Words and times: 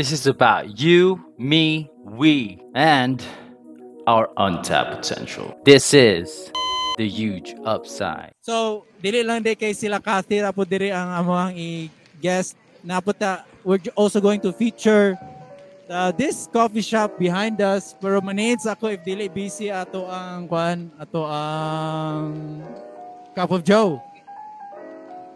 This 0.00 0.16
is 0.16 0.24
about 0.24 0.80
you, 0.80 1.20
me, 1.36 1.92
we, 2.00 2.56
and 2.72 3.20
our 4.08 4.32
untapped 4.40 4.96
potential. 4.96 5.52
This 5.68 5.92
is 5.92 6.48
the 6.96 7.04
huge 7.04 7.52
upside. 7.68 8.32
So, 8.40 8.88
dili 9.04 9.20
lang 9.20 9.44
di 9.44 9.52
kay 9.52 9.76
sila 9.76 10.00
Kathy 10.00 10.40
po 10.56 10.64
diri 10.64 10.88
ang 10.88 11.20
among 11.20 11.52
i-guest. 11.52 12.56
Naputa, 12.80 13.44
we're 13.60 13.76
also 13.92 14.24
going 14.24 14.40
to 14.40 14.56
feature 14.56 15.20
uh, 15.92 16.08
this 16.16 16.48
coffee 16.48 16.80
shop 16.80 17.20
behind 17.20 17.60
us. 17.60 17.92
Pero 18.00 18.24
manage 18.24 18.64
ako 18.64 18.96
if 18.96 19.04
dili 19.04 19.28
busy 19.28 19.68
ato 19.68 20.08
ang 20.08 20.48
kwan, 20.48 20.88
ato 20.96 21.28
ang 21.28 22.64
Cup 23.36 23.52
of 23.52 23.60
Joe. 23.68 24.00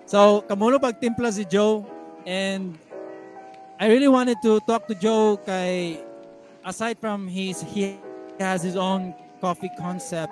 So, 0.09 0.41
kamulo 0.49 0.81
pagtimpla 0.81 1.29
si 1.37 1.45
Joe 1.45 1.85
and 2.25 2.81
I 3.81 3.89
really 3.91 4.09
wanted 4.09 4.39
to 4.43 4.61
talk 4.71 4.87
to 4.87 4.95
Joe 4.95 5.35
kay 5.43 5.99
aside 6.63 6.95
from 7.03 7.27
his 7.27 7.59
he 7.59 7.99
has 8.39 8.63
his 8.63 8.79
own 8.79 9.15
coffee 9.43 9.71
concept. 9.75 10.31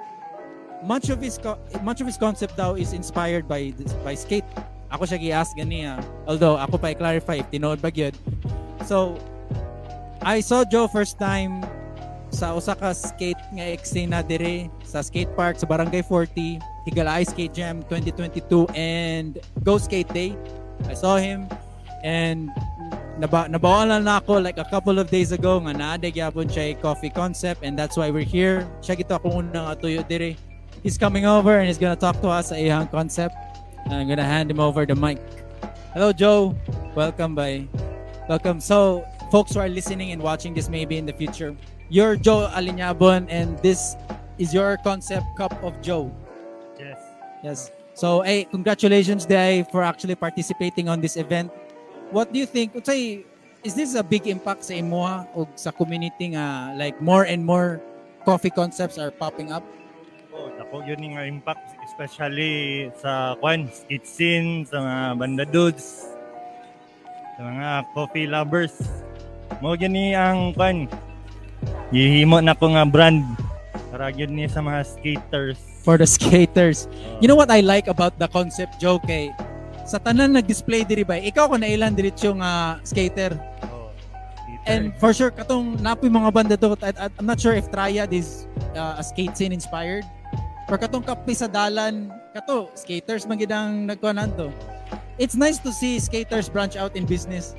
Much 0.87 1.11
of 1.11 1.19
his 1.19 1.43
much 1.83 1.99
of 1.99 2.07
his 2.07 2.17
concept 2.17 2.55
daw 2.55 2.79
is 2.79 2.95
inspired 2.95 3.51
by 3.51 3.75
by 4.07 4.15
skate. 4.15 4.47
Ako 4.95 5.11
siya 5.11 5.19
gi-ask 5.19 5.59
ganiya 5.59 5.99
ah. 5.99 6.31
although 6.31 6.55
ako 6.55 6.79
pa 6.79 6.95
i-clarify 6.95 7.43
if 7.43 7.49
tinood 7.51 7.83
ba 7.83 7.91
gyud. 7.91 8.15
So 8.87 9.19
I 10.23 10.39
saw 10.39 10.63
Joe 10.63 10.87
first 10.87 11.19
time 11.19 11.67
sa 12.31 12.55
usa 12.55 12.79
ka 12.79 12.95
skate 12.95 13.43
nga 13.59 13.67
eksena 13.75 14.23
dire 14.23 14.71
sa 14.87 15.03
skate 15.03 15.35
park 15.35 15.59
sa 15.59 15.67
Barangay 15.67 16.07
40 16.07 16.63
Higalay 16.87 17.27
Skate 17.27 17.55
Jam 17.55 17.83
2022 17.91 18.71
and 18.75 19.39
Go 19.67 19.79
Skate 19.83 20.11
Day. 20.15 20.35
I 20.87 20.95
saw 20.95 21.19
him 21.19 21.47
and 22.03 22.51
naba 23.19 23.49
nabawalan 23.49 24.05
na 24.05 24.21
ako 24.21 24.41
like 24.41 24.57
a 24.57 24.65
couple 24.69 24.99
of 24.99 25.11
days 25.13 25.33
ago 25.33 25.61
nga 25.65 25.73
naade 25.77 26.09
gyapon 26.13 26.49
siya 26.49 26.77
coffee 26.81 27.13
concept 27.13 27.61
and 27.65 27.77
that's 27.77 27.97
why 27.97 28.09
we're 28.09 28.27
here. 28.27 28.65
Siya 28.81 28.97
gito 28.97 29.17
akong 29.17 29.53
unang 29.53 29.69
atuyo 29.69 30.01
dire 30.07 30.37
he's 30.81 30.97
coming 30.97 31.29
over 31.29 31.61
and 31.61 31.69
he's 31.69 31.81
gonna 31.81 31.99
talk 31.99 32.17
to 32.25 32.29
us 32.29 32.53
sa 32.53 32.57
iyang 32.57 32.89
concept. 32.89 33.37
I'm 33.91 34.09
gonna 34.09 34.25
hand 34.25 34.49
him 34.49 34.61
over 34.61 34.87
the 34.87 34.97
mic. 34.97 35.21
Hello 35.93 36.13
Joe. 36.13 36.57
Welcome 36.97 37.37
by 37.37 37.69
welcome. 38.29 38.61
So 38.63 39.05
folks 39.29 39.53
who 39.53 39.61
are 39.61 39.69
listening 39.69 40.13
and 40.13 40.21
watching 40.21 40.57
this 40.57 40.73
maybe 40.73 40.97
in 40.97 41.05
the 41.05 41.17
future 41.17 41.53
you're 41.93 42.17
Joe 42.17 42.49
Alinyabon 42.49 43.29
and 43.29 43.61
this 43.61 44.01
is 44.41 44.57
your 44.57 44.81
concept 44.81 45.29
cup 45.37 45.53
of 45.61 45.77
Joe. 45.85 46.09
Yes. 46.81 46.99
Yes. 47.45 47.71
So, 47.93 48.23
hey, 48.23 48.45
congratulations, 48.49 49.27
Day, 49.27 49.69
for 49.71 49.83
actually 49.83 50.15
participating 50.15 50.89
on 50.89 51.03
this 51.03 51.19
event. 51.21 51.53
What 52.13 52.29
do 52.29 52.37
you 52.37 52.45
think? 52.45 52.77
Say, 52.85 53.25
is 53.65 53.73
this 53.73 53.97
a 53.97 54.05
big 54.05 54.29
impact 54.29 54.69
sa 54.69 54.77
imuha 54.77 55.25
o 55.33 55.49
sa 55.57 55.73
community 55.73 56.37
nga 56.37 56.77
like 56.77 57.01
more 57.01 57.25
and 57.25 57.41
more 57.41 57.81
coffee 58.29 58.53
concepts 58.53 59.01
are 59.01 59.09
popping 59.09 59.49
up? 59.49 59.65
Oh, 60.29 60.53
dako 60.61 60.85
yun 60.85 61.01
nga 61.17 61.25
impact 61.25 61.73
especially 61.89 62.93
sa 63.01 63.33
kwan, 63.41 63.65
scene, 64.05 64.69
sa 64.69 64.85
mga 64.85 65.01
banda 65.17 65.45
dudes, 65.49 66.13
sa 67.37 67.41
mga 67.49 67.69
coffee 67.97 68.29
lovers. 68.29 68.77
Mo 69.65 69.73
yun 69.73 69.97
ni 69.97 70.13
ang 70.13 70.53
kwan. 70.53 70.93
Gihimo 71.89 72.45
na 72.45 72.53
ko 72.53 72.77
nga 72.77 72.85
brand 72.85 73.25
para 73.89 74.13
yun 74.13 74.37
ni 74.37 74.45
sa 74.53 74.61
mga 74.61 74.85
skaters. 74.85 75.61
For 75.81 75.97
the 75.97 76.09
skaters. 76.09 76.85
Oh, 76.89 77.25
You 77.25 77.29
know 77.33 77.41
what 77.41 77.49
I 77.49 77.65
like 77.65 77.89
about 77.89 78.21
the 78.21 78.29
concept, 78.29 78.77
Joe, 78.77 79.01
kay 79.01 79.33
sa 79.85 79.99
tanan 79.99 80.39
nag-display 80.39 80.87
diri 80.87 81.03
ba, 81.03 81.19
ikaw 81.19 81.51
ko 81.51 81.57
na 81.59 81.67
ilan 81.69 81.95
diretso 81.95 82.33
nga 82.39 82.79
skater. 82.87 83.35
oh, 83.69 83.91
skater. 84.39 84.63
And 84.71 84.95
for 85.03 85.11
sure, 85.11 85.31
katong 85.35 85.83
napoy 85.83 86.11
mga 86.11 86.31
banda 86.31 86.55
to, 86.57 86.79
I, 86.83 87.11
I'm 87.19 87.27
not 87.27 87.43
sure 87.43 87.55
if 87.55 87.67
Triad 87.71 88.15
is 88.15 88.47
uh, 88.79 88.97
a 88.99 89.05
skate 89.05 89.35
scene 89.35 89.53
inspired. 89.53 90.07
Pero 90.71 90.79
katong 90.79 91.03
kapi 91.05 91.35
sa 91.35 91.51
dalan, 91.51 92.15
kato, 92.33 92.71
skaters 92.79 93.27
man 93.27 93.37
gidang 93.43 93.91
nagkuhanan 93.91 94.31
to. 94.39 94.49
It's 95.19 95.35
nice 95.37 95.59
to 95.67 95.71
see 95.75 95.99
skaters 96.01 96.49
branch 96.49 96.79
out 96.79 96.95
in 96.97 97.05
business. 97.05 97.55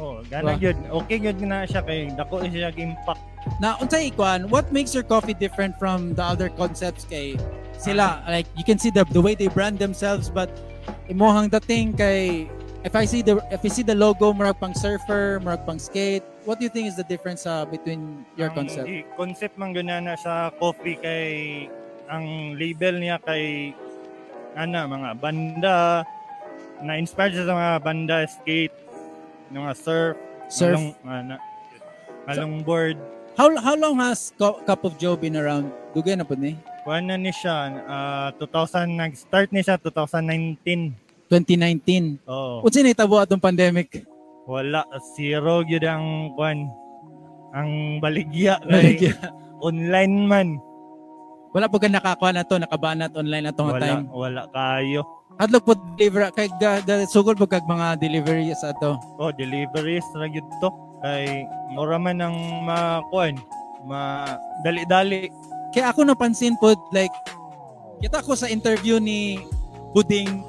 oh, 0.00 0.22
gana 0.28 0.56
Diba? 0.56 0.72
yun. 0.72 0.76
Okay 1.04 1.18
yun 1.20 1.36
na 1.44 1.64
siya 1.66 1.82
kay 1.84 2.12
dako 2.14 2.44
siya 2.46 2.72
impact. 2.76 3.20
Na 3.62 3.78
unsay 3.78 4.10
ikuan, 4.10 4.50
what 4.50 4.68
makes 4.72 4.94
your 4.94 5.04
coffee 5.06 5.34
different 5.34 5.78
from 5.78 6.14
the 6.14 6.24
other 6.24 6.48
concepts 6.48 7.06
kay 7.06 7.38
sila 7.76 8.24
like 8.26 8.48
you 8.56 8.64
can 8.64 8.80
see 8.80 8.88
the 8.88 9.04
the 9.12 9.20
way 9.20 9.36
they 9.36 9.52
brand 9.52 9.76
themselves 9.78 10.32
but 10.32 10.48
imuhang 11.06 11.48
dating 11.50 11.92
kay 11.92 12.46
if 12.82 12.94
I 12.94 13.04
see 13.04 13.20
the 13.20 13.38
if 13.50 13.62
you 13.62 13.70
see 13.70 13.82
the 13.82 13.94
logo 13.94 14.30
murag 14.30 14.58
pang 14.58 14.72
surfer, 14.72 15.38
murag 15.40 15.64
pang 15.64 15.78
skate, 15.78 16.22
what 16.44 16.58
do 16.58 16.64
you 16.64 16.72
think 16.72 16.86
is 16.86 16.94
the 16.94 17.04
difference 17.04 17.44
uh, 17.44 17.64
between 17.64 18.22
your 18.34 18.50
Ang 18.54 18.66
concept? 18.66 18.86
i- 18.86 19.06
concept 19.14 19.54
man 19.56 19.70
ganyan 19.70 20.06
na 20.06 20.14
sa 20.14 20.50
coffee 20.54 20.94
kay 20.96 21.26
ang 22.06 22.54
label 22.54 22.96
niya 22.96 23.18
kay 23.18 23.74
ana 24.54 24.86
mga 24.86 25.10
banda 25.18 25.78
na 26.78 26.92
inspired 26.94 27.34
siya 27.34 27.44
sa 27.44 27.54
mga 27.54 27.74
banda 27.82 28.16
skate 28.24 28.74
mga 29.50 29.72
surf 29.74 30.14
Surf. 30.46 30.78
malong 30.78 30.88
ana 31.02 31.36
malong 32.24 32.62
board 32.62 32.98
How 33.36 33.52
how 33.60 33.76
long 33.76 34.00
has 34.00 34.32
Cup 34.40 34.80
of 34.80 34.96
Joe 34.96 35.12
been 35.12 35.36
around? 35.36 35.68
Dugay 35.92 36.16
na 36.16 36.24
po 36.24 36.32
ni? 36.32 36.56
Kuha 36.86 37.02
na 37.02 37.18
ni 37.18 37.34
siya 37.34 37.82
ah, 37.84 38.30
2000 38.38 38.86
nag-start 38.94 39.50
ni 39.50 39.58
siya 39.60 39.74
2019 39.74 40.94
2019. 41.26 42.22
oh 42.30 42.62
Unsa 42.62 42.86
ni 42.86 42.94
tabo 42.94 43.18
atong 43.18 43.42
pandemic? 43.42 44.06
wala 44.46 44.86
zero 45.18 45.66
gyud 45.66 45.82
ang 45.82 46.30
kuan 46.38 46.70
ang 47.50 47.98
baligya 47.98 48.62
kay 48.70 49.10
online 49.58 50.16
man 50.24 50.48
Wala 51.50 51.72
po 51.72 51.80
ka 51.80 51.88
nakakuha 51.88 52.36
na 52.36 52.44
to, 52.44 52.60
nakabanat 52.60 53.16
online 53.16 53.48
na 53.48 53.54
to 53.56 53.64
nga 53.64 53.74
wala 53.74 53.82
time. 53.82 54.04
wala 54.12 54.42
kayo 54.52 55.02
Hadlok 55.36 55.64
po 55.64 55.72
deliver 55.96 56.28
kay 56.30 56.46
ga, 56.56 56.78
ga 56.80 57.02
sugod 57.04 57.34
po 57.34 57.44
kag 57.44 57.64
mga 57.64 58.00
delivery 58.00 58.48
sa 58.54 58.72
to. 58.80 58.96
Oh, 59.16 59.28
deliveries 59.28 60.04
ra 60.16 60.28
gyud 60.28 60.48
to. 60.64 60.72
Kay 61.04 61.44
mura 61.76 62.00
man 62.00 62.24
ang 62.24 62.36
makuan, 62.64 63.36
ma 63.84 64.24
dali-dali. 64.64 65.28
Kaya 65.74 65.92
ako 65.92 66.06
napansin 66.06 66.54
po 66.60 66.74
like 66.92 67.12
kita 68.02 68.20
ko 68.20 68.36
sa 68.36 68.50
interview 68.50 69.00
ni 69.00 69.40
Buding 69.96 70.44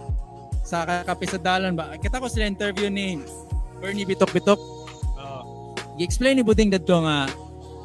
sa 0.68 0.84
Kape 0.84 1.24
sa 1.24 1.40
Dalan 1.40 1.78
ba. 1.78 1.96
Kita 1.96 2.20
ko 2.20 2.28
sila 2.28 2.50
interview 2.50 2.92
ni 2.92 3.24
Bernie 3.80 4.04
Bitok 4.04 4.36
Bitok. 4.36 4.60
Oh, 5.16 5.72
i-explain 5.96 6.36
ni 6.36 6.44
Buding 6.44 6.72
dadto 6.74 7.00
nga 7.04 7.32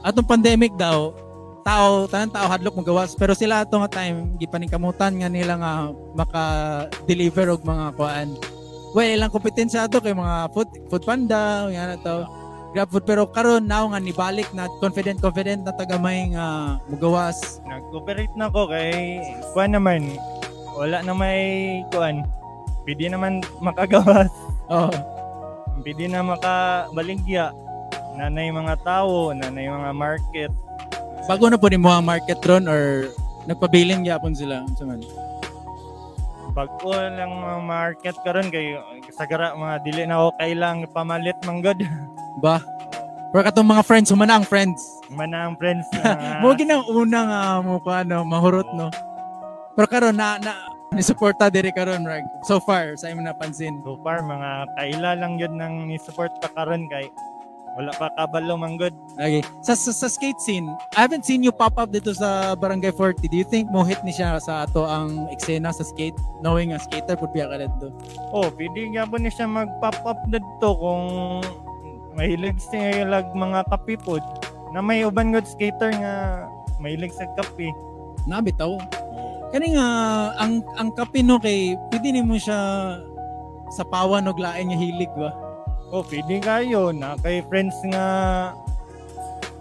atong 0.03 0.26
pandemic 0.26 0.75
daw 0.75 1.15
tao 1.62 2.10
tanan 2.10 2.31
tao 2.31 2.50
hadlok 2.50 2.82
magawas 2.82 3.15
pero 3.15 3.32
sila 3.38 3.62
ato 3.62 3.78
nga 3.78 4.03
time 4.03 4.34
gipaningkamutan 4.43 5.14
nga 5.14 5.31
nila 5.31 5.54
nga 5.62 5.72
maka-deliver 6.19 7.54
og 7.54 7.62
mga 7.62 7.94
kuan 7.94 8.28
well 8.93 9.06
ilang 9.06 9.31
kompetensya 9.31 9.87
ato 9.87 10.03
kay 10.03 10.10
mga 10.10 10.50
food 10.50 10.69
food 10.91 11.06
panda 11.06 11.70
nga 11.70 11.94
na 11.94 11.99
to 12.72 12.81
grab 12.81 12.88
food 12.88 13.05
pero 13.05 13.28
karon 13.28 13.69
now 13.69 13.84
nga 13.93 14.00
nibalik 14.00 14.49
na 14.56 14.65
confident 14.81 15.21
confident 15.21 15.60
na 15.60 15.77
tagamay 15.77 16.33
nga 16.33 16.81
mugawas 16.88 17.60
nag-cooperate 17.69 18.33
na 18.33 18.49
ko 18.49 18.65
kay 18.65 19.21
kuan 19.53 19.77
naman. 19.77 20.16
Wala 20.72 21.05
na 21.05 21.12
may 21.12 21.84
kuan. 21.93 22.25
Pwede 22.88 23.12
naman 23.12 23.44
makagawas. 23.61 24.32
oh 24.72 24.88
Pwede 25.84 26.09
na 26.09 26.25
makabaligya. 26.25 27.53
Nanay 28.16 28.49
mga 28.49 28.81
tao, 28.81 29.37
nanay 29.37 29.69
mga 29.69 29.93
market. 29.93 30.53
bago 31.28 31.47
na 31.47 31.61
po 31.61 31.71
ni 31.71 31.78
mo 31.78 31.87
ang 31.93 32.03
market 32.03 32.41
ron 32.43 32.66
or 32.66 33.06
nagpabiling 33.47 34.03
gyapon 34.03 34.34
sila 34.34 34.66
unsa 34.66 34.82
man 34.82 34.99
Bago 36.50 36.91
lang 36.93 37.31
mga 37.31 37.61
market 37.62 38.16
karon 38.27 38.50
kay 38.50 38.75
sagara 39.15 39.55
mga 39.55 39.77
dili 39.87 40.03
na 40.09 40.25
okay 40.27 40.56
lang 40.56 40.88
pamalit 40.91 41.37
manggod. 41.44 41.78
ba? 42.41 42.62
Pero 43.32 43.43
katong 43.48 43.69
mga 43.69 43.84
friends 43.84 44.08
humana 44.12 44.37
ang 44.37 44.46
friends. 44.46 44.81
Mana 45.08 45.49
ang 45.49 45.56
friends 45.56 45.88
na 45.96 46.37
mo 46.44 46.52
ginang 46.52 46.84
unang 46.88 47.29
uh, 47.29 47.58
mo 47.64 47.81
ko 47.81 47.88
ano 47.93 48.25
mahurot 48.25 48.69
no? 48.76 48.93
Pero 49.73 49.88
karon 49.88 50.17
na 50.17 50.37
na 50.37 50.73
ni 50.93 51.00
suporta 51.00 51.49
diri 51.49 51.73
karon 51.73 52.05
rag 52.05 52.29
so 52.44 52.61
far 52.61 52.93
sa 53.00 53.08
imong 53.08 53.25
napansin. 53.25 53.81
So 53.81 53.96
far, 54.05 54.20
mga 54.20 54.69
kaila 54.76 55.17
lang 55.17 55.40
yun 55.40 55.56
nang 55.56 55.88
ni-support 55.88 56.37
pa 56.44 56.52
karon 56.52 56.84
kay 56.93 57.08
wala 57.73 57.88
pa 57.96 58.12
kabalo 58.20 58.61
manggod. 58.61 58.93
okay. 59.17 59.40
Sa, 59.64 59.73
sa 59.73 59.96
sa 59.96 60.08
skate 60.12 60.37
scene 60.44 60.69
I 60.93 61.08
haven't 61.08 61.25
seen 61.25 61.40
you 61.40 61.49
pop 61.56 61.81
up 61.81 61.88
dito 61.88 62.12
sa 62.12 62.52
Barangay 62.52 62.93
40 62.93 63.32
do 63.32 63.37
you 63.40 63.49
think 63.49 63.73
mo 63.73 63.81
hit 63.81 63.96
ni 64.05 64.12
siya 64.12 64.37
sa 64.44 64.69
ato 64.69 64.85
ang 64.85 65.25
eksena 65.32 65.73
sa 65.73 65.81
skate? 65.81 66.17
Knowing 66.44 66.76
a 66.76 66.78
skater 66.78 67.17
pud 67.17 67.32
biya 67.32 67.49
ka 67.49 67.64
dito 67.64 67.88
Oh, 68.28 68.52
pwede 68.52 68.93
nga 68.93 69.08
po 69.08 69.17
niya 69.17 69.32
siya 69.32 69.49
mag-pop 69.49 69.96
up 70.05 70.20
dito 70.28 70.69
kung 70.76 71.40
mahilig 72.17 72.59
siya 72.70 73.09
lag 73.09 73.31
mga 73.32 73.67
kapipod 73.73 74.23
na 74.73 74.81
may 74.81 75.05
uban 75.05 75.32
god 75.32 75.44
skater 75.44 75.93
nga 75.93 76.44
mahilig 76.81 77.12
sa 77.12 77.29
kape. 77.37 77.70
nabitaw 78.29 78.79
kani 79.50 79.75
nga 79.76 79.87
ang 80.38 80.62
ang 80.79 80.91
kape 80.94 81.20
no 81.20 81.37
kay 81.41 81.75
pwede 81.91 82.09
nimo 82.14 82.38
siya 82.38 82.59
sa 83.73 83.85
pawan 83.88 84.29
og 84.29 84.38
lain 84.38 84.70
nga 84.73 84.79
hilig 84.79 85.12
ba 85.17 85.32
Oh, 85.93 86.00
pwede 86.09 86.41
kayo 86.41 86.88
na 86.88 87.20
kay 87.20 87.44
friends 87.53 87.76
nga 87.93 88.05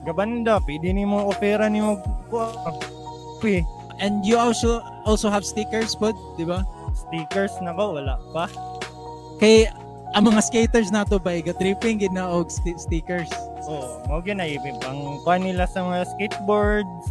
gabanda, 0.08 0.64
pwede 0.64 0.96
nimo 0.96 1.28
opera 1.28 1.68
nimo 1.68 2.00
coffee. 2.32 3.68
And 4.00 4.24
you 4.24 4.40
also 4.40 4.80
also 5.04 5.28
have 5.28 5.44
stickers 5.44 5.92
po, 5.92 6.16
di 6.40 6.48
ba? 6.48 6.64
Stickers 6.96 7.52
na 7.60 7.76
ko, 7.76 8.00
wala 8.00 8.16
pa. 8.32 8.48
Kay 9.44 9.68
ang 10.12 10.24
mga 10.28 10.42
skaters 10.44 10.92
na 10.92 11.08
to 11.08 11.16
ba 11.20 11.40
ga 11.40 11.56
tripping 11.56 12.04
gid 12.04 12.12
na 12.12 12.28
og 12.28 12.52
sti- 12.52 12.80
stickers. 12.80 13.32
Oh, 13.64 14.04
mo 14.10 14.20
gyud 14.20 14.36
na 14.36 14.48
ibig 14.48 14.76
pang 14.84 15.22
kuha 15.24 15.40
nila 15.40 15.64
sa 15.72 15.86
mga 15.88 16.08
skateboards. 16.16 17.04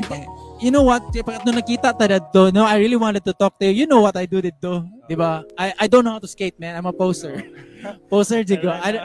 And, 0.00 0.24
you 0.56 0.72
know 0.72 0.80
what? 0.88 1.04
Pag 1.12 1.44
nung 1.44 1.60
nakita 1.60 1.92
ta 1.92 2.08
dito, 2.08 2.48
no, 2.48 2.64
I 2.64 2.80
really 2.80 2.96
wanted 2.96 3.28
to 3.28 3.36
talk 3.36 3.60
to 3.60 3.68
you. 3.68 3.84
You 3.84 3.86
know 3.86 4.00
what 4.00 4.16
I 4.16 4.24
do 4.24 4.40
dito, 4.40 4.88
di 5.04 5.12
ba? 5.12 5.44
I 5.60 5.84
I 5.84 5.86
don't 5.90 6.00
know 6.00 6.16
how 6.16 6.22
to 6.24 6.30
skate, 6.30 6.56
man. 6.56 6.72
I'm 6.80 6.88
a 6.88 6.96
poser. 6.96 7.44
poser 8.12 8.40
jigo. 8.40 8.72
I, 8.72 9.04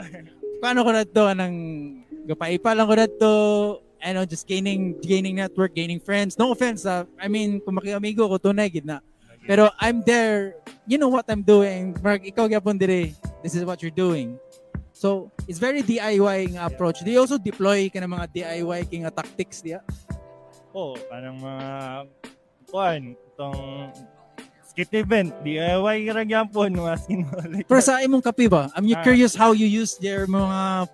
paano 0.64 0.80
ko 0.80 0.90
na 0.96 1.04
to 1.04 1.22
anang 1.28 1.56
gapaipa 2.24 2.72
lang 2.72 2.88
ko 2.88 2.94
na 2.96 3.06
to 3.20 3.32
I 3.98 4.14
know, 4.14 4.22
just 4.24 4.46
gaining 4.46 4.94
gaining 5.02 5.36
network, 5.36 5.74
gaining 5.74 5.98
friends. 5.98 6.38
No 6.38 6.54
offense, 6.54 6.86
ah. 6.86 7.02
I 7.18 7.26
mean, 7.26 7.58
kung 7.58 7.74
makiamigo 7.74 8.30
ko, 8.30 8.38
tunay, 8.38 8.70
gid 8.70 8.86
na. 8.86 9.02
Pero 9.48 9.72
I'm 9.80 10.04
there, 10.04 10.60
you 10.84 11.00
know 11.00 11.08
what 11.08 11.24
I'm 11.26 11.40
doing. 11.40 11.96
Mark, 12.04 12.20
ikaw 12.20 12.44
gyapon 12.46 12.76
dire. 12.76 13.16
This 13.40 13.56
is 13.56 13.64
what 13.64 13.80
you're 13.80 13.94
doing. 13.94 14.36
So, 14.92 15.32
it's 15.48 15.56
very 15.56 15.80
DIY 15.80 16.52
nga 16.52 16.68
approach. 16.68 17.00
You 17.00 17.22
also 17.22 17.40
deploy 17.40 17.88
ka 17.88 17.96
ng 17.96 18.12
mga 18.12 18.26
DIY 18.28 18.80
king 18.90 19.08
nga 19.08 19.14
tactics 19.14 19.64
diya? 19.64 19.80
Oh, 20.76 20.92
kanang 21.08 21.40
mga 21.40 21.66
kuan 22.68 23.02
itong 23.14 23.88
skate 24.68 25.00
event, 25.00 25.32
DIY 25.40 26.12
ra 26.12 26.22
gyapon 26.22 26.76
mga 26.76 26.94
sinulay. 27.00 27.62
Pero 27.70 27.80
sa 27.80 28.04
imong 28.04 28.20
kape 28.20 28.52
ba? 28.52 28.68
I'm 28.76 28.84
Ah. 28.92 29.00
curious 29.00 29.32
how 29.32 29.56
you 29.56 29.64
use 29.64 29.96
their 29.96 30.28
mga 30.28 30.90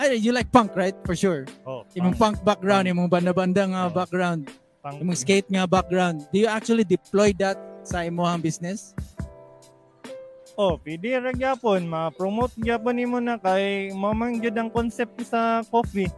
I 0.00 0.16
you 0.16 0.32
like 0.32 0.48
punk, 0.48 0.72
right? 0.72 0.96
For 1.04 1.12
sure. 1.12 1.44
oh, 1.68 1.84
Imong 1.92 2.16
punk 2.16 2.40
background, 2.40 2.88
punk. 2.88 2.94
imong 2.96 3.10
banda-banda 3.12 3.62
nga 3.68 3.82
Oh. 3.84 3.92
background, 3.92 4.48
pang, 4.80 4.96
imong 4.96 5.12
skate 5.14 5.44
nga 5.52 5.68
background. 5.68 6.24
Do 6.32 6.40
you 6.40 6.48
actually 6.48 6.88
deploy 6.88 7.36
that 7.36 7.60
sa 7.82 8.04
imong 8.04 8.42
business? 8.42 8.92
Oh, 10.60 10.76
pwede 10.84 11.16
ra 11.16 11.32
gyapon, 11.32 11.88
ma-promote 11.88 12.52
gyapon 12.60 12.92
nimo 12.92 13.16
na 13.16 13.40
kay 13.40 13.94
mamang 13.96 14.44
gyud 14.44 14.56
ang 14.60 14.68
concept 14.68 15.24
sa 15.24 15.64
coffee. 15.64 16.10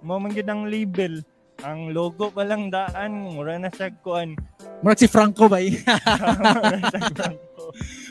Mamang 0.00 0.32
gyud 0.32 0.48
ang 0.48 0.64
label. 0.64 1.20
Ang 1.60 1.92
logo 1.92 2.32
pa 2.32 2.40
lang 2.40 2.72
daan, 2.72 3.36
mura 3.36 3.60
na 3.60 3.68
siya 3.68 3.92
kuan. 4.00 4.32
Murag 4.80 4.96
si 4.96 5.04
Franco 5.04 5.44
ba? 5.44 5.60
eh? 5.60 5.76
Mura. 6.40 6.80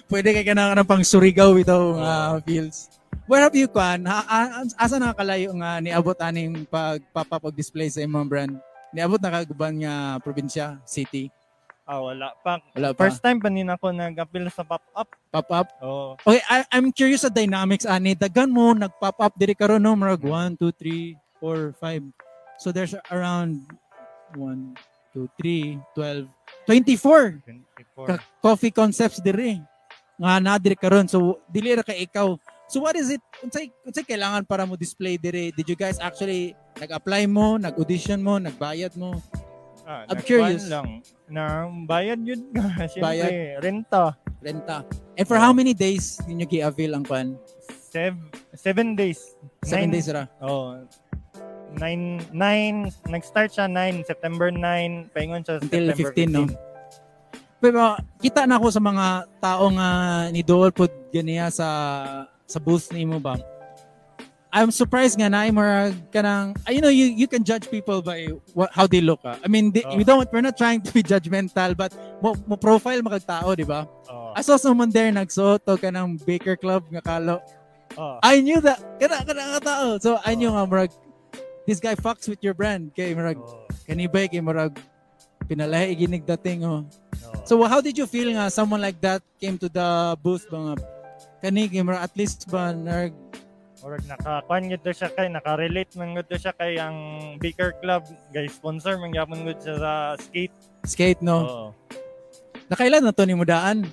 Pwede 0.05 0.29
kay 0.37 0.45
kanang 0.45 0.77
kanang 0.77 0.85
pang 0.85 1.01
Surigao 1.01 1.57
ito 1.57 1.97
nga 1.97 2.37
fields. 2.45 2.93
Where 3.25 3.41
have 3.45 3.57
you 3.57 3.65
kuan? 3.65 4.05
Asa 4.77 5.01
nakakalayo 5.01 5.53
nga 5.57 5.81
niabot 5.81 6.17
aning 6.21 6.69
pagpapapag 6.69 7.57
display 7.57 7.89
sa 7.89 8.05
imong 8.05 8.29
brand? 8.29 8.53
Niabot 8.93 9.17
na 9.17 9.33
kaguban 9.33 9.81
nga 9.81 10.21
probinsya, 10.21 10.77
city. 10.85 11.33
Ah, 11.89 11.99
wala 12.05 12.29
pa. 12.45 12.61
Wala 12.77 12.93
pa. 12.93 12.99
First 13.01 13.25
time 13.25 13.41
pa 13.41 13.49
din 13.49 13.65
ako 13.65 13.89
nag-appeal 13.89 14.45
sa 14.53 14.61
pop-up. 14.61 15.09
Pop 15.33 15.49
up. 15.49 15.67
Oh, 15.81 16.13
Okay, 16.21 16.45
I, 16.45 16.61
I'm 16.69 16.93
curious 16.93 17.25
sa 17.25 17.33
dynamics 17.33 17.89
ani. 17.89 18.13
Dagan 18.13 18.53
mo 18.53 18.77
nag-pop 18.77 19.17
up 19.17 19.33
diri 19.33 19.57
karon 19.57 19.81
no 19.81 19.97
murag 19.97 20.21
1 20.21 20.61
2 20.61 20.69
3 20.69 21.17
4 21.41 21.73
5. 21.81 22.61
So 22.61 22.69
there's 22.69 22.93
around 23.09 23.65
1 24.37 24.77
2 25.17 25.25
3 25.41 25.81
12 25.97 26.29
24 26.69 27.41
24. 27.41 28.05
ka 28.05 28.15
coffee 28.45 28.69
concepts 28.69 29.17
diri 29.17 29.57
nga 30.21 30.37
na 30.37 30.61
diri 30.61 30.77
karon. 30.77 31.09
So 31.09 31.41
dili 31.49 31.73
ra 31.73 31.81
ka 31.81 31.97
ikaw. 31.97 32.37
So 32.69 32.85
what 32.85 32.93
is 32.93 33.09
it? 33.09 33.23
Unsay 33.41 33.73
unsay 33.81 34.05
kailangan 34.05 34.45
para 34.45 34.61
mo 34.69 34.77
display 34.77 35.17
diri? 35.17 35.49
Did 35.49 35.65
you 35.65 35.77
guys 35.79 35.97
actually 35.97 36.53
nag-apply 36.77 37.25
mo, 37.25 37.57
nag-audition 37.57 38.21
mo, 38.21 38.37
nagbayad 38.37 38.93
mo? 38.93 39.17
Ah, 39.89 40.05
I'm 40.05 40.21
curious. 40.21 40.69
lang. 40.69 41.01
Na 41.25 41.65
bayad 41.89 42.21
yun 42.21 42.53
nga. 42.53 42.77
Siyempre, 42.93 43.01
Bayad. 43.01 43.31
renta. 43.57 44.03
Renta. 44.37 44.77
And 45.17 45.25
for 45.25 45.41
how 45.41 45.49
many 45.49 45.73
days 45.73 46.21
ninyo 46.29 46.45
gi-avail 46.45 46.93
ang 46.93 47.01
pan? 47.01 47.33
Seven, 47.89 48.21
seven 48.53 48.93
days. 48.93 49.33
Seven 49.65 49.89
Nine- 49.89 49.93
days 49.97 50.07
ra. 50.13 50.29
Oh. 50.45 50.77
Nine, 51.73 52.21
nine, 52.29 52.89
nag-start 53.05 53.49
siya 53.49 53.65
9, 53.65 54.05
September 54.05 54.53
9, 54.53 55.09
paingon 55.09 55.41
siya 55.41 55.57
Until 55.57 55.89
September 55.89 56.13
15, 56.13 56.33
no? 56.33 56.43
Pero 57.59 57.81
kita 58.21 58.45
na 58.45 58.57
ako 58.57 58.67
sa 58.69 58.81
mga 58.81 59.05
tao 59.37 59.65
nga 59.73 59.89
ni 60.29 60.41
Dool 60.41 60.69
pud 60.71 60.89
ganiya 61.11 61.51
sa 61.51 61.67
sa 62.45 62.57
booth 62.57 62.89
ni 62.89 63.05
mo 63.05 63.19
ba. 63.19 63.35
I'm 64.49 64.73
surprised 64.73 65.13
nga 65.21 65.29
na 65.29 65.45
murag 65.53 65.93
kanang 66.09 66.57
ah, 66.65 66.73
you 66.73 66.81
know 66.81 66.89
you 66.89 67.05
you 67.05 67.29
can 67.29 67.45
judge 67.45 67.69
people 67.69 68.01
by 68.01 68.33
what, 68.57 68.73
how 68.73 68.89
they 68.89 68.97
look. 68.97 69.21
ah. 69.21 69.37
I 69.45 69.47
mean 69.47 69.69
they, 69.69 69.85
Oh. 69.85 69.93
we 69.93 70.01
don't 70.01 70.25
we're 70.33 70.41
not 70.41 70.57
trying 70.57 70.81
to 70.81 70.89
be 70.89 71.05
judgmental 71.05 71.77
but 71.77 71.93
mo, 72.17 72.33
mo 72.49 72.57
profile 72.57 72.97
magag 73.05 73.29
tao, 73.29 73.53
di 73.53 73.61
ba? 73.61 73.85
Oh, 74.09 74.33
I 74.33 74.41
saw 74.41 74.57
someone 74.57 74.89
there 74.89 75.13
nagsuot 75.13 75.69
og 75.69 75.77
kanang 75.77 76.17
Baker 76.25 76.57
Club 76.57 76.81
nga 76.89 77.01
kalo. 77.01 77.37
oh. 77.93 78.17
I 78.25 78.41
knew 78.41 78.57
that 78.65 78.81
kana 78.97 79.21
kana 79.21 79.43
nga 79.57 79.61
tao. 79.61 79.87
So 80.01 80.17
I 80.25 80.33
knew 80.33 80.49
nga 80.49 80.65
murag 80.65 80.89
this 81.69 81.77
guy 81.77 81.93
fucks 81.93 82.25
with 82.25 82.41
your 82.41 82.57
brand 82.57 82.89
kay 82.97 83.13
murag 83.13 83.37
oh, 83.37 83.69
kanibay 83.85 84.25
kay 84.25 84.41
murag 84.41 84.73
pinalahi 85.45 85.93
ginig 85.93 86.25
dating 86.25 86.65
oh. 86.65 86.89
oh. 86.89 87.33
So 87.45 87.53
how 87.69 87.85
did 87.85 88.01
you 88.01 88.09
feel 88.09 88.33
nga 88.33 88.49
someone 88.49 88.81
like 88.81 88.97
that 89.05 89.21
came 89.37 89.61
to 89.61 89.69
the 89.69 90.17
booth 90.25 90.49
ba 90.49 90.57
nga 90.57 90.73
kani 91.45 91.69
kay 91.69 91.85
at 91.85 92.13
least 92.17 92.49
ba 92.49 92.73
nag 92.73 93.13
Orag 93.79 94.03
nakakuan 94.11 94.67
gud 94.67 94.81
to 94.83 94.91
siya 94.91 95.07
kay 95.07 95.31
naka-relate 95.31 95.95
man 95.95 96.11
gud 96.11 96.27
to 96.27 96.35
siya 96.35 96.51
kay 96.51 96.75
ang 96.75 96.97
Baker 97.39 97.71
Club 97.79 98.03
guys 98.35 98.51
sponsor 98.51 98.99
man 98.99 99.15
gyapon 99.15 99.47
gud 99.47 99.55
siya 99.63 99.75
sa 99.79 99.91
skate. 100.19 100.55
skate 100.83 101.21
no? 101.23 101.37
Oo. 101.39 101.67
Nakailan 102.67 103.07
na 103.07 103.15
to 103.15 103.23
ni 103.23 103.39
mudaan? 103.39 103.87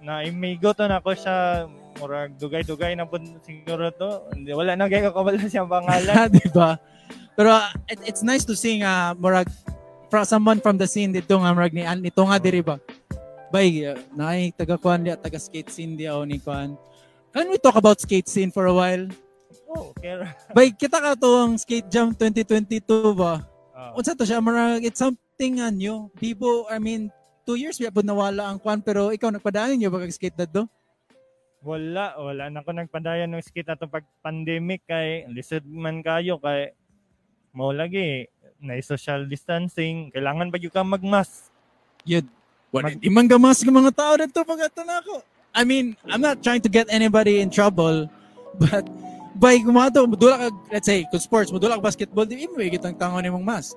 Na 0.00 0.22
imigo 0.22 0.70
to 0.70 0.86
na 0.86 1.02
ko 1.02 1.10
siya 1.12 1.66
murag 1.98 2.38
dugay-dugay 2.38 2.94
na 2.94 3.04
pud 3.04 3.26
siguro 3.42 3.90
to. 3.90 4.22
Hindi 4.32 4.54
wala 4.54 4.78
na 4.78 4.86
gay 4.86 5.02
ko 5.02 5.10
kabalo 5.10 5.42
siya 5.44 5.66
pangalan. 5.66 6.30
di 6.38 6.46
ba? 6.54 6.78
Pero 7.34 7.50
uh, 7.50 7.68
it- 7.90 8.06
it's 8.06 8.22
nice 8.22 8.46
to 8.46 8.54
see 8.54 8.78
nga 8.80 9.18
murag 9.18 9.50
from 10.06 10.22
someone 10.22 10.58
from 10.62 10.78
the 10.78 10.86
scene 10.86 11.10
dito 11.10 11.34
nga 11.42 11.50
murag 11.50 11.74
ni 11.74 11.82
an 11.82 12.06
ito 12.06 12.22
nga 12.22 12.38
diri 12.38 12.62
ba. 12.62 12.78
Bay, 13.50 13.82
uh, 13.82 13.98
naay 14.14 14.54
taga 14.54 14.78
kuan 14.78 15.02
dia 15.02 15.18
taga 15.18 15.42
skate 15.42 15.74
scene 15.74 15.98
dia 15.98 16.14
o 16.14 16.22
ni 16.22 16.38
kuan. 16.38 16.78
Can 17.30 17.46
we 17.46 17.58
talk 17.62 17.78
about 17.78 18.02
skate 18.02 18.26
scene 18.26 18.50
for 18.50 18.66
a 18.66 18.74
while? 18.74 19.06
oh, 19.70 19.94
okay. 19.94 20.18
Bay, 20.50 20.74
kita 20.74 20.98
ka 20.98 21.14
to 21.14 21.30
ang 21.46 21.54
Skate 21.54 21.86
Jam 21.86 22.10
2022 22.10 23.14
ba? 23.14 23.46
Oh. 23.70 23.98
Unsa 24.02 24.18
to 24.18 24.26
siya 24.26 24.42
murag 24.42 24.82
it's 24.82 24.98
something 24.98 25.62
nga 25.62 25.70
new. 25.70 26.10
Bibo, 26.18 26.66
I 26.66 26.82
mean, 26.82 27.08
two 27.46 27.54
years 27.54 27.78
biya 27.78 27.94
pud 27.94 28.06
nawala 28.06 28.50
ang 28.50 28.58
kwan 28.58 28.82
pero 28.82 29.14
ikaw 29.14 29.30
nagpadaan 29.30 29.78
niyo 29.78 29.94
ba 29.94 30.02
kag 30.02 30.14
skate 30.14 30.36
dadto? 30.36 30.66
Wala, 31.60 32.16
wala 32.16 32.48
na 32.48 32.64
ko 32.64 32.72
nagpadayon 32.72 33.30
ng 33.30 33.44
skate 33.44 33.68
ato 33.68 33.84
pag 33.84 34.04
pandemic 34.24 34.80
kay 34.88 35.28
lisod 35.28 35.62
man 35.68 36.00
kayo 36.00 36.40
kay 36.40 36.72
mo 37.52 37.70
lagi 37.70 38.26
na 38.60 38.78
social 38.80 39.24
distancing, 39.24 40.12
kailangan 40.12 40.52
ba 40.52 40.60
yung 40.60 40.72
ka 40.72 40.84
magmask? 40.84 41.48
Yun. 42.04 42.26
Wala 42.70 42.92
Mag- 42.92 43.02
di 43.02 43.10
man 43.10 43.26
gamas 43.26 43.60
ng 43.66 43.72
mga 43.72 43.92
tao 43.92 44.12
dito 44.18 44.40
pag 44.46 44.60
ato 44.66 44.82
na 44.86 44.98
ako. 45.02 45.14
I 45.54 45.62
mean, 45.66 45.96
I'm 46.06 46.22
not 46.22 46.42
trying 46.42 46.62
to 46.62 46.70
get 46.70 46.86
anybody 46.90 47.40
in 47.42 47.50
trouble, 47.50 48.06
but 48.62 48.86
by 49.36 49.58
gumato, 49.58 50.06
mudula 50.06 50.36
ka, 50.38 50.48
let's 50.70 50.86
say, 50.86 51.06
kung 51.10 51.22
sports, 51.22 51.50
mudula 51.50 51.78
ka 51.78 51.82
basketball, 51.82 52.26
di 52.26 52.46
mo 52.46 52.62
kitang 52.62 52.94
tangon 52.94 53.26
imong 53.26 53.42
mask. 53.42 53.74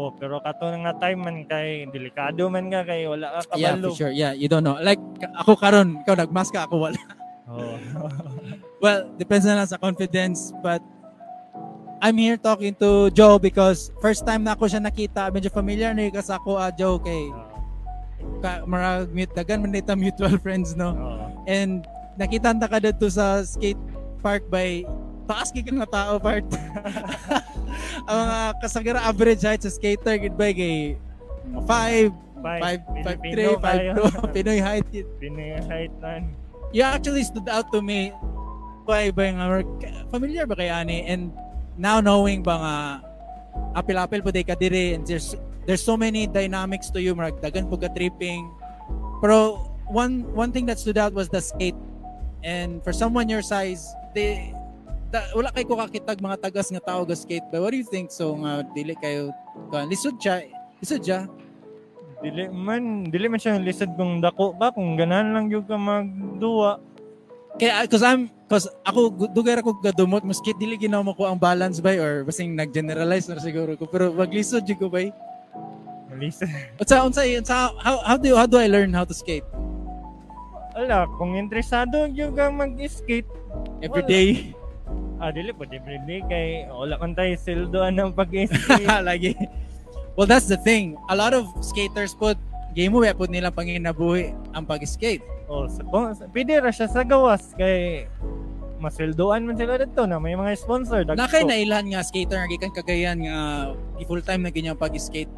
Oh, 0.00 0.08
pero 0.16 0.40
kato 0.40 0.64
nga 0.64 0.96
time 0.96 1.20
man 1.20 1.36
kay 1.44 1.84
delikado 1.92 2.48
man 2.48 2.72
nga 2.72 2.80
kay 2.86 3.04
wala 3.04 3.42
ka 3.44 3.52
Yeah, 3.58 3.76
kabalo. 3.76 3.92
for 3.92 4.08
sure. 4.08 4.14
Yeah, 4.14 4.32
you 4.32 4.48
don't 4.48 4.64
know. 4.64 4.80
Like, 4.80 5.00
ka- 5.20 5.34
ako 5.44 5.60
karon, 5.60 6.00
ikaw 6.00 6.16
nagmask 6.16 6.52
ka, 6.56 6.64
ako 6.64 6.88
wala. 6.88 7.00
Oh. 7.50 7.76
Well, 8.80 9.12
depends 9.20 9.44
na 9.44 9.60
lang 9.60 9.68
sa 9.68 9.76
confidence, 9.76 10.56
but 10.64 10.80
I'm 12.00 12.16
here 12.16 12.40
talking 12.40 12.72
to 12.80 13.12
Joe 13.12 13.36
because 13.36 13.92
first 14.00 14.24
time 14.24 14.40
na 14.40 14.56
ako 14.56 14.72
siya 14.72 14.80
nakita, 14.80 15.28
medyo 15.28 15.52
familiar 15.52 15.92
na 15.92 16.08
yung 16.08 16.16
sa 16.24 16.40
ako, 16.40 16.56
ah, 16.56 16.72
Joe, 16.72 16.96
kay 16.96 17.28
ka, 18.40 18.64
marag 18.64 19.10
mute, 19.12 19.32
dagan 19.32 19.64
man 19.64 19.72
dito 19.72 19.92
mutual 19.94 20.36
friends, 20.40 20.74
no? 20.76 20.96
Oh. 20.96 21.44
And 21.48 21.84
nakita 22.20 22.56
na 22.56 22.68
ka 22.68 22.78
dito 22.80 23.06
sa 23.08 23.44
skate 23.44 23.80
park 24.20 24.44
by 24.52 24.84
taas 25.30 25.54
kay 25.54 25.62
nga 25.62 25.86
tao 25.86 26.18
part. 26.18 26.44
Ang 28.10 28.16
mga 28.26 28.38
kasagara 28.58 29.00
average 29.06 29.46
height 29.46 29.62
sa 29.62 29.70
skater 29.70 30.18
gid 30.18 30.34
by 30.34 30.50
kay 30.50 30.98
5 31.66 32.30
Five, 32.40 32.80
5 33.04 33.04
Filipino 33.04 33.60
5 33.60 33.60
kayo. 33.60 33.92
5 34.24 34.34
Pinoy 34.34 34.60
height. 34.64 34.88
yun. 34.96 35.06
Pinahit 35.20 35.92
nan. 36.00 36.32
You 36.72 36.88
actually 36.88 37.24
stood 37.28 37.46
out 37.52 37.68
to 37.68 37.84
me 37.84 38.16
by 38.88 39.12
by 39.12 39.28
nga 39.36 39.60
familiar 40.08 40.48
ba 40.48 40.56
kay 40.56 40.72
ani 40.72 41.04
and 41.04 41.28
now 41.76 42.00
knowing 42.00 42.40
ba 42.40 42.56
nga 42.56 42.74
apil-apil 43.76 44.24
po 44.24 44.30
day 44.32 44.42
ka 44.42 44.56
diri 44.56 44.96
and 44.96 45.04
there's 45.04 45.36
there's 45.64 45.82
so 45.82 45.96
many 45.96 46.28
dynamics 46.28 46.88
to 46.88 47.02
you 47.02 47.12
marag 47.12 47.36
dagan 47.42 47.68
po 47.68 47.76
tripping 47.76 48.48
pero 49.20 49.60
one 49.90 50.24
one 50.32 50.54
thing 50.54 50.64
that 50.64 50.78
stood 50.78 50.96
out 50.96 51.12
was 51.12 51.28
the 51.28 51.42
skate 51.42 51.76
And 52.40 52.80
for 52.80 52.92
someone 52.92 53.28
your 53.28 53.44
size, 53.44 53.84
they 54.16 54.56
da, 55.12 55.20
wala 55.36 55.52
kay 55.52 55.64
ko 55.68 55.76
kakitag 55.76 56.20
mga 56.24 56.40
tagas 56.40 56.72
nga 56.72 56.80
tao 56.80 57.04
ga 57.04 57.16
skate 57.16 57.44
ba. 57.52 57.60
What 57.60 57.76
do 57.76 57.78
you 57.80 57.88
think? 57.88 58.08
So 58.08 58.32
nga 58.40 58.64
dili 58.72 58.96
kayo 58.96 59.32
kuan 59.68 59.92
lisod 59.92 60.16
siya. 60.16 60.48
Lisod 60.80 61.04
siya. 61.04 61.28
Dili 62.20 62.48
man, 62.48 63.08
dili 63.12 63.28
man 63.28 63.40
siya 63.40 63.60
lisod 63.60 63.92
kung 63.96 64.24
dako 64.24 64.56
ba 64.56 64.72
kung 64.72 64.96
ganahan 64.96 65.36
lang 65.36 65.46
yung 65.52 65.68
ka 65.68 65.76
magduwa. 65.76 66.80
Kaya 67.60 67.84
cause 67.84 68.04
I'm 68.06 68.32
cause 68.48 68.64
ako 68.88 69.28
dugay 69.36 69.60
ra 69.60 69.62
ko 69.64 69.76
gadumot 69.76 70.24
mo 70.24 70.32
skate 70.32 70.56
dili 70.56 70.80
ginaw 70.80 71.04
mo 71.04 71.12
ko 71.12 71.28
ang 71.28 71.36
balance 71.36 71.76
bay 71.76 72.00
or 72.00 72.24
basing 72.24 72.56
nag-generalize 72.56 73.28
na 73.28 73.36
siguro 73.36 73.76
ko 73.76 73.84
pero 73.84 74.16
maglisod 74.16 74.64
jud 74.64 74.80
ko 74.80 74.88
bay. 74.88 75.12
Lisod. 76.18 76.50
Unsa 76.80 76.96
unsa 77.06 77.22
unsa 77.22 77.56
how 77.78 77.96
how 78.02 78.16
do 78.18 78.34
how 78.34 78.46
do 78.46 78.58
I 78.58 78.66
learn 78.66 78.90
how 78.90 79.06
to 79.06 79.14
skate? 79.14 79.46
Wala, 80.74 81.06
kung 81.18 81.34
interesado 81.34 82.06
yung 82.08 82.32
ka 82.32 82.48
mag-skate, 82.48 83.26
Every 83.82 84.02
Wala. 84.06 84.10
day. 84.10 84.28
ah, 85.20 85.28
dili 85.28 85.52
po, 85.52 85.68
everyday 85.68 86.24
kay 86.30 86.46
wala 86.70 86.96
man 86.96 87.12
tayo 87.12 87.34
sildoan 87.36 87.98
ng 87.98 88.10
pag-skate. 88.14 88.86
lagi. 89.10 89.36
Well, 90.16 90.24
that's 90.30 90.48
the 90.48 90.56
thing. 90.56 90.96
A 91.12 91.16
lot 91.16 91.36
of 91.36 91.48
skaters 91.60 92.16
put 92.16 92.38
game 92.72 92.94
mo 92.94 93.02
pud 93.02 93.28
nila 93.28 93.50
panginabuhi 93.50 94.32
ang 94.54 94.64
pag-skate. 94.64 95.20
oh, 95.50 95.66
sa, 95.66 95.82
kung, 95.82 96.14
pwede 96.30 96.62
ra 96.62 96.70
siya 96.70 96.86
sa 96.86 97.02
gawas 97.02 97.52
kay 97.58 98.06
masildoan 98.80 99.44
man 99.44 99.58
sila 99.58 99.76
dito 99.76 100.06
na 100.08 100.16
may 100.16 100.38
mga 100.38 100.56
sponsor. 100.56 101.04
dagko. 101.04 101.18
Na 101.18 101.28
nailan 101.28 101.92
nga 101.92 102.00
skater 102.00 102.38
nga 102.40 102.48
gikan 102.48 102.72
kagayan 102.72 103.18
nga 103.20 103.36
full 104.08 104.22
time 104.24 104.46
na 104.46 104.54
ganyang 104.54 104.78
pag-skate 104.78 105.28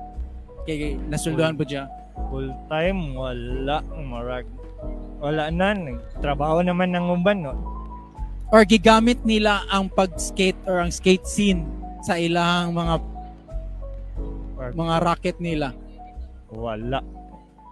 kay 0.64 0.96
nasulduhan 1.10 1.56
po 1.58 1.66
siya. 1.66 1.86
full 2.28 2.48
time 2.68 3.16
wala 3.16 3.80
marag 3.98 4.46
wala 5.22 5.48
na 5.48 5.74
trabaho 6.20 6.60
naman 6.60 6.92
ng 6.92 7.06
uban 7.12 7.40
no 7.42 7.54
Or 8.52 8.68
gigamit 8.68 9.16
nila 9.24 9.64
ang 9.72 9.88
pag-skate 9.88 10.60
or 10.68 10.84
ang 10.84 10.92
skate 10.92 11.24
scene 11.24 11.64
sa 12.04 12.20
ilang 12.20 12.76
mga 12.76 13.00
Or, 14.60 14.68
mga 14.76 14.96
racket 15.00 15.36
nila. 15.40 15.72
wala 16.52 17.00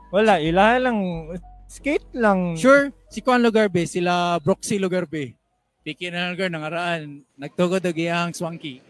wala 0.08 0.40
ila 0.40 0.80
lang 0.80 1.28
skate 1.68 2.08
lang 2.16 2.56
Sure, 2.56 2.96
si 3.12 3.20
Juan 3.20 3.44
Lugarbe, 3.44 3.84
sila 3.84 4.40
Broxy 4.40 4.80
Lugarbe. 4.80 5.36
Piki 5.80 6.12
na 6.12 6.32
lugar 6.32 6.52
nangaraan. 6.52 7.24
Nagtugod 7.40 7.80
og 7.80 7.96
iyang 7.96 8.36
swanky. 8.36 8.84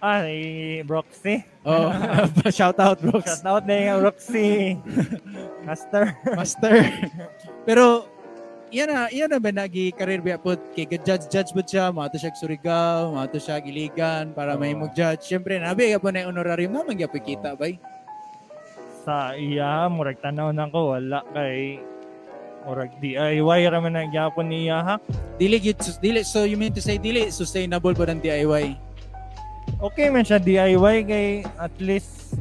Ay 0.00 0.32
Broxy 0.82 1.40
Oh, 1.66 1.90
shout 2.54 2.78
out 2.78 3.02
Brox. 3.02 3.26
shout 3.26 3.42
out 3.42 3.64
na 3.66 3.74
yung 3.74 4.00
Roxy 4.06 4.78
Master 5.66 6.14
Master. 6.30 6.78
Pero 7.66 8.06
yan 8.70 8.86
na, 8.86 9.10
yan 9.10 9.26
na 9.26 9.38
ba 9.38 9.50
nagi 9.50 9.90
career 9.90 10.22
ba 10.22 10.38
po 10.38 10.54
kay 10.70 10.86
judge 11.02 11.26
judge 11.26 11.50
ba 11.50 11.62
siya, 11.62 11.90
maato 11.90 12.14
siya 12.14 12.30
Surigao, 12.34 13.14
maato 13.14 13.38
siya 13.38 13.58
Giligan 13.58 14.30
para 14.30 14.54
may 14.54 14.74
Oo. 14.74 14.86
mag 14.86 14.92
judge. 14.92 15.26
Syempre 15.26 15.58
nabi 15.58 15.90
ka 15.90 15.98
po 15.98 16.10
na 16.10 16.22
yung 16.22 16.34
honorarium 16.34 16.70
na 16.70 16.82
man 16.82 16.94
gyapon 16.94 17.18
kita 17.20 17.54
bay. 17.54 17.78
sa 19.02 19.34
iya 19.34 19.86
murag 19.86 20.18
tanaw 20.18 20.50
na 20.50 20.66
ko 20.66 20.94
wala 20.94 21.22
kay 21.30 21.78
murag 22.62 22.90
DIY 22.98 23.60
ra 23.66 23.78
man 23.78 23.94
ang 23.94 24.10
gyapon 24.10 24.50
niya 24.50 24.82
ha 24.82 24.94
Dili 25.34 25.62
gyud 25.62 25.78
dili 25.98 26.22
so 26.22 26.42
you 26.42 26.54
mean 26.54 26.70
to 26.70 26.82
say 26.82 26.98
dili 26.98 27.30
sustainable 27.30 27.90
ba 27.90 28.06
ng 28.06 28.18
DIY? 28.18 28.85
Okay 29.78 30.08
man 30.08 30.24
siya 30.24 30.40
DIY 30.40 30.96
kay 31.06 31.28
at 31.60 31.74
least 31.82 32.34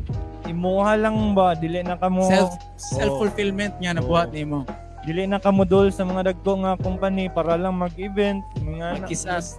imuha 0.45 0.95
lang 0.95 1.33
ba 1.33 1.57
dili 1.57 1.81
na 1.81 1.97
kamo 1.97 2.29
Self 2.29 2.51
self 2.77 3.13
fulfillment 3.17 3.73
nga 3.81 3.97
nabuhat 3.97 4.29
Oo. 4.31 4.35
nimo. 4.35 4.59
dili 5.05 5.29
na 5.29 5.37
kamo 5.37 5.65
dol 5.65 5.93
sa 5.93 6.01
mga 6.01 6.33
dagko 6.33 6.65
nga 6.65 6.73
company 6.81 7.29
para 7.29 7.57
lang 7.57 7.77
mag-event 7.77 8.41
mga 8.61 9.05
Kisas. 9.05 9.57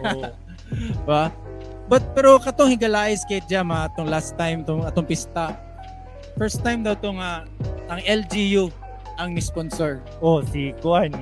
Oo. 0.00 0.32
ba? 1.08 1.28
But 1.86 2.02
pero 2.16 2.40
katong 2.40 2.72
higalay 2.74 3.14
skate 3.14 3.46
jam 3.46 3.70
ha, 3.70 3.86
atong 3.86 4.08
last 4.08 4.34
time 4.34 4.64
tong 4.66 4.82
atong 4.82 5.06
pista. 5.06 5.54
First 6.40 6.64
time 6.64 6.82
daw 6.82 6.96
tong 6.96 7.20
ah, 7.20 7.44
ang 7.92 8.00
LGU 8.02 8.72
ang 9.16 9.32
ni-sponsor. 9.32 10.04
oh 10.20 10.44
si 10.44 10.76
Kuan 10.84 11.12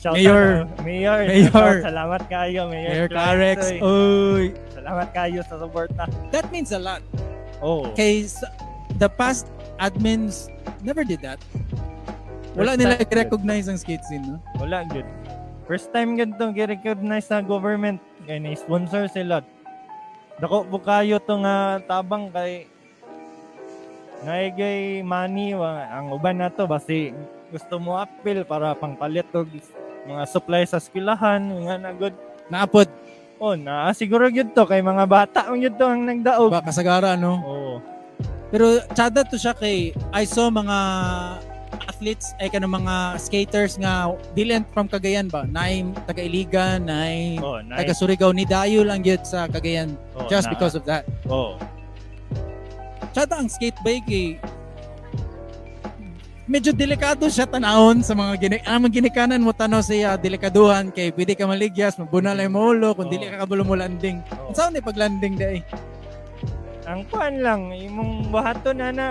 Shout 0.00 0.16
Mayor. 0.16 0.64
out, 0.64 0.80
Mayor. 0.80 1.20
Mayor. 1.28 1.52
Out, 1.52 1.84
Salamat 1.84 2.22
kayo, 2.26 2.60
Mayor. 2.72 2.90
Mayor 2.90 3.08
Clarex. 3.12 3.58
Oy. 3.84 4.56
Salamat 4.72 5.08
kayo 5.12 5.40
sa 5.44 5.60
suporta. 5.60 6.08
That 6.32 6.48
means 6.48 6.72
a 6.72 6.80
lot. 6.80 7.04
Oh. 7.60 7.92
Kay 7.92 8.24
s- 8.24 8.40
the 8.96 9.12
past 9.12 9.44
admins 9.76 10.48
never 10.80 11.04
did 11.04 11.20
that. 11.20 11.36
Wala 12.56 12.74
First 12.74 12.80
nila 12.80 12.94
i-recognize 12.98 13.68
ang 13.68 13.76
skate 13.76 14.00
scene, 14.08 14.24
no? 14.24 14.40
Wala 14.56 14.88
good. 14.88 15.04
First 15.68 15.92
time 15.92 16.16
ganito 16.16 16.48
gi-recognize 16.48 17.28
sa 17.28 17.44
government 17.44 18.00
kay 18.24 18.40
ni-sponsor 18.40 19.04
sila. 19.06 19.44
Dako 20.40 20.64
po 20.64 20.80
kayo 20.80 21.20
to 21.20 21.44
nga 21.44 21.78
tabang 21.84 22.32
kay 22.32 22.64
naigay 24.24 25.04
money 25.04 25.52
wa 25.52 25.84
ang 25.86 26.08
uban 26.08 26.40
na 26.40 26.48
to 26.48 26.64
basi 26.64 27.12
gusto 27.48 27.76
mo 27.76 27.96
appeal 27.96 28.44
para 28.44 28.72
pangpalit 28.72 29.28
og 29.32 29.48
mga 30.10 30.24
supply 30.26 30.62
sa 30.66 30.82
eskwelahan 30.82 31.38
nga 31.38 31.74
na 31.78 31.90
good 31.94 32.16
Naapod. 32.50 32.90
oh 33.38 33.54
na 33.54 33.94
siguro 33.94 34.26
gyud 34.26 34.50
to 34.52 34.66
kay 34.66 34.82
mga 34.82 35.06
bata 35.06 35.46
ang 35.46 35.62
gyud 35.62 35.78
to 35.78 35.86
ang 35.86 36.02
nagdaog. 36.02 36.50
Ba, 36.50 36.66
kasagara, 36.66 37.14
no? 37.14 37.38
oh 37.46 37.76
Pero 38.50 38.82
tsada 38.90 39.22
to 39.22 39.38
siya 39.38 39.54
kay 39.54 39.94
I 40.10 40.26
saw 40.26 40.50
mga 40.50 40.78
athletes 41.86 42.34
ay 42.42 42.50
kanang 42.50 42.82
mga 42.82 43.14
skaters 43.22 43.78
nga 43.78 44.10
dili 44.34 44.58
from 44.74 44.90
Cagayan 44.90 45.30
ba? 45.30 45.46
Naay 45.46 45.86
taga 46.02 46.20
Iligan 46.26 46.90
naay 46.90 47.38
oh 47.38 47.62
taga 47.62 47.94
nice 47.94 47.98
Surigao 48.02 48.34
ni 48.34 48.42
dayo 48.42 48.82
lang 48.82 49.06
gyud 49.06 49.22
sa 49.22 49.46
Cagayan 49.46 49.94
oh, 50.18 50.26
just 50.26 50.50
na- 50.50 50.52
because 50.58 50.74
of 50.74 50.82
that. 50.82 51.06
Oh. 51.30 51.54
Tsada 53.14 53.38
ang 53.38 53.46
skate 53.46 53.78
bike 53.86 54.10
eh 54.10 54.30
medyo 56.50 56.74
delikado 56.74 57.30
siya 57.30 57.46
tanahon 57.46 58.02
sa 58.02 58.10
mga 58.18 58.34
gini 58.42 58.56
ang 58.66 58.82
mga 58.82 58.94
ginikanan 58.98 59.38
mo 59.38 59.54
tanaw 59.54 59.78
siya 59.78 60.18
delikaduhan 60.18 60.90
kay 60.90 61.14
pwede 61.14 61.38
ka 61.38 61.46
maligyas 61.46 61.94
mabuna 61.94 62.34
lang 62.34 62.50
mo 62.50 62.74
ulo 62.74 62.90
kung 62.90 63.06
Oo. 63.06 63.12
dili 63.14 63.30
ka 63.30 63.46
kabalo 63.46 63.62
mo 63.62 63.78
landing 63.78 64.18
oh. 64.34 64.50
unsa 64.50 64.66
ni 64.66 64.82
paglanding 64.82 65.38
dai 65.38 65.62
ang 66.90 67.06
kuan 67.06 67.38
lang 67.38 67.70
imong 67.70 68.34
buhaton 68.34 68.82
na 68.82 68.90
na 68.90 69.06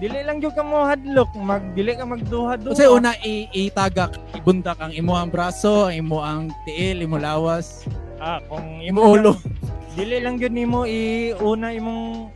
dili 0.00 0.24
lang 0.24 0.40
gyud 0.40 0.56
ka 0.56 0.64
mo 0.64 0.88
hadlok 0.88 1.28
mag 1.36 1.60
dili 1.76 1.92
ka 1.92 2.08
magduha 2.08 2.56
duha 2.56 2.72
Kasi 2.72 2.88
una 2.88 3.12
i- 3.20 3.46
itagak, 3.52 4.16
ibundak 4.32 4.80
ang 4.80 4.90
imo 4.90 5.14
ang 5.14 5.30
braso, 5.30 5.86
ang 5.86 5.94
imo 5.94 6.18
ang 6.18 6.50
tiil, 6.66 6.98
imo 7.06 7.14
lawas, 7.14 7.86
ah 8.18 8.42
kung 8.50 8.82
imo 8.82 8.98
ulo. 9.04 9.38
dili 10.00 10.18
lang 10.18 10.40
gyud 10.40 10.50
nimo 10.50 10.82
iuna 10.82 11.70
imong 11.70 12.26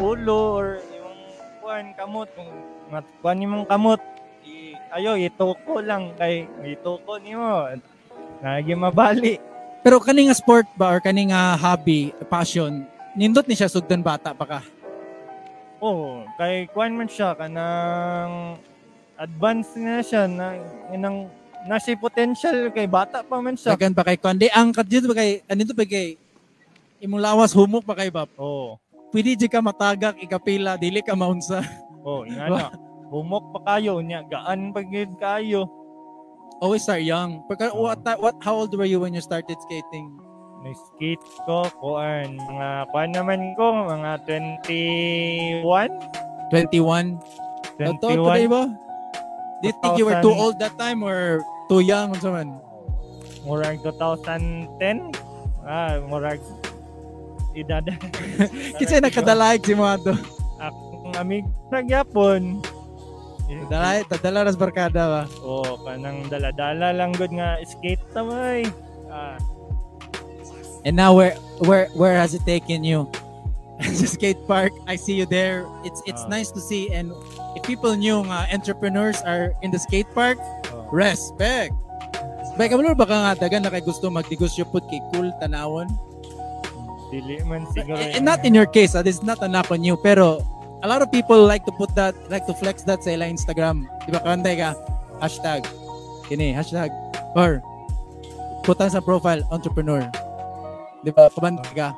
ulo 0.00 0.40
or 0.56 0.66
kuan 1.72 1.96
kamot 1.96 2.28
kung 2.36 2.52
mat 2.92 3.00
kuan 3.24 3.40
nimong 3.40 3.64
kamot 3.64 3.96
i, 4.44 4.76
ayo 4.92 5.16
ituko 5.16 5.80
lang 5.80 6.12
kay 6.20 6.44
ituko 6.68 7.16
nimo 7.16 7.64
nagi 8.44 8.76
mabali 8.76 9.40
Pero 9.80 9.96
kani 9.96 10.28
nga 10.28 10.36
sport 10.36 10.68
ba 10.76 10.92
or 10.92 11.00
kani 11.02 11.32
nga 11.32 11.58
hobby, 11.58 12.12
passion, 12.30 12.84
nindot 13.18 13.48
ni 13.48 13.56
siya 13.56 13.72
sugdan 13.72 14.04
bata 14.04 14.36
pa 14.36 14.44
ka. 14.44 14.60
oh 15.80 16.28
kay 16.36 16.68
kuan 16.76 16.92
man 16.92 17.08
siya 17.08 17.32
kanang 17.32 18.60
advance 19.16 19.72
na 19.80 20.04
siya 20.04 20.28
na 20.28 20.52
inang 20.92 21.32
nasi 21.64 21.96
potential 21.96 22.68
kay 22.68 22.84
bata 22.84 23.24
pa 23.24 23.40
man 23.40 23.56
siya 23.56 23.72
Dagan 23.72 23.96
pa 23.96 24.04
kay 24.04 24.20
kundi 24.20 24.52
ang 24.52 24.76
kadyo 24.76 25.08
pa 25.08 25.24
kay 25.24 25.40
anito 25.48 25.72
pa 25.72 25.88
kay 25.88 26.20
imong 27.00 27.16
lawas 27.16 27.56
humok 27.56 27.80
pa 27.80 27.96
kay 27.96 28.12
bab. 28.12 28.28
oh 28.36 28.76
Pwede 29.12 29.36
di 29.36 29.44
ka 29.44 29.60
matagak 29.60 30.16
ikapila, 30.16 30.80
dili 30.80 31.04
ka 31.04 31.12
maunsa. 31.12 31.60
Oh, 32.00 32.24
nga 32.24 32.48
na. 32.48 32.66
Humok 33.12 33.52
pa 33.52 33.76
kayo 33.76 34.00
niya, 34.00 34.24
gaan 34.24 34.72
pa 34.72 34.80
kayo. 35.20 35.68
Always 36.64 36.88
start 36.88 37.04
young. 37.04 37.44
Pagka, 37.44 37.76
what, 37.76 38.00
what, 38.16 38.40
how 38.40 38.56
old 38.64 38.72
were 38.72 38.88
you 38.88 39.04
when 39.04 39.12
you 39.12 39.20
started 39.20 39.60
skating? 39.68 40.08
Na-skate 40.64 41.20
ko, 41.44 41.68
kuan, 41.82 42.40
mga 42.40 42.88
kuan 42.88 43.10
naman 43.12 43.52
ko, 43.58 43.84
mga 43.84 44.24
21? 44.24 45.60
21? 46.54 47.18
Totoo 47.76 48.14
pa 48.24 48.38
21? 48.38 48.48
ba? 48.48 48.62
Do 49.60 49.64
you 49.68 49.76
think 49.78 49.94
you 50.00 50.06
were 50.08 50.18
too 50.24 50.32
2000. 50.32 50.42
old 50.42 50.56
that 50.58 50.74
time 50.80 51.04
or 51.04 51.44
too 51.68 51.84
young? 51.84 52.16
Murag 53.44 53.82
2010? 53.84 55.12
Ah, 55.66 55.98
murag 56.02 56.40
edad. 57.54 57.84
Kasi 58.78 58.98
nakadalayag 58.98 59.62
si 59.62 59.72
mga 59.72 59.96
to. 60.02 60.14
Akong 60.58 61.14
amig 61.16 61.44
nagyapon. 61.68 62.60
Dalay, 63.68 64.00
tadala 64.08 64.48
ras 64.48 64.56
barkada 64.56 65.02
ba? 65.04 65.22
Oh, 65.44 65.76
kanang 65.84 66.24
dala-dala 66.32 66.88
lang 66.96 67.12
gud 67.12 67.36
nga 67.36 67.60
skate 67.68 68.00
tamay. 68.16 68.64
Ah, 69.12 69.36
And 70.82 70.96
now 70.98 71.14
where 71.14 71.36
where 71.62 71.86
where 71.94 72.16
has 72.18 72.34
it 72.34 72.42
taken 72.42 72.82
you? 72.82 73.06
the 73.82 74.08
skate 74.08 74.40
park. 74.48 74.72
I 74.88 74.96
see 74.96 75.14
you 75.14 75.26
there. 75.28 75.62
It's 75.84 76.02
it's 76.08 76.24
Ah. 76.26 76.32
nice 76.32 76.50
to 76.54 76.60
see 76.64 76.90
and 76.90 77.12
if 77.54 77.62
people 77.62 77.94
knew 77.94 78.24
nga 78.26 78.48
entrepreneurs 78.50 79.20
are 79.22 79.52
in 79.62 79.70
the 79.70 79.78
skate 79.78 80.08
park, 80.10 80.40
Oh. 80.72 80.88
Respect. 80.90 81.70
Bay 82.56 82.68
kabalo 82.68 82.92
ba 82.92 83.04
ka 83.08 83.16
nga 83.16 83.32
dagan 83.38 83.64
na 83.64 83.72
kay 83.72 83.80
gusto 83.80 84.08
magnegosyo 84.08 84.64
pud 84.68 84.84
kay 84.88 85.00
cool 85.12 85.28
tanawon? 85.40 85.88
Dili 87.12 87.44
man 87.44 87.68
siguro. 87.76 88.00
Eh, 88.00 88.24
not 88.24 88.40
in 88.40 88.56
your 88.56 88.64
case, 88.64 88.96
ah, 88.96 89.04
this 89.04 89.20
is 89.20 89.24
not 89.24 89.44
a 89.44 89.48
knock 89.48 89.68
on 89.68 89.84
you, 89.84 90.00
pero 90.00 90.40
a 90.80 90.88
lot 90.88 91.04
of 91.04 91.12
people 91.12 91.36
like 91.44 91.62
to 91.68 91.72
put 91.76 91.92
that, 91.92 92.16
like 92.32 92.48
to 92.48 92.56
flex 92.56 92.82
that 92.88 93.04
sa 93.04 93.12
ila 93.12 93.28
Instagram. 93.28 93.84
Di 94.08 94.16
ba 94.16 94.24
kantay 94.24 94.56
ka? 94.56 94.72
Hashtag. 95.20 95.68
Kini, 96.26 96.56
hashtag. 96.56 96.88
Or, 97.36 97.60
putan 98.64 98.88
sa 98.88 99.04
profile, 99.04 99.44
entrepreneur. 99.52 100.08
Di 101.04 101.12
ba? 101.12 101.28
Kabantay 101.28 101.76
ka. 101.76 101.88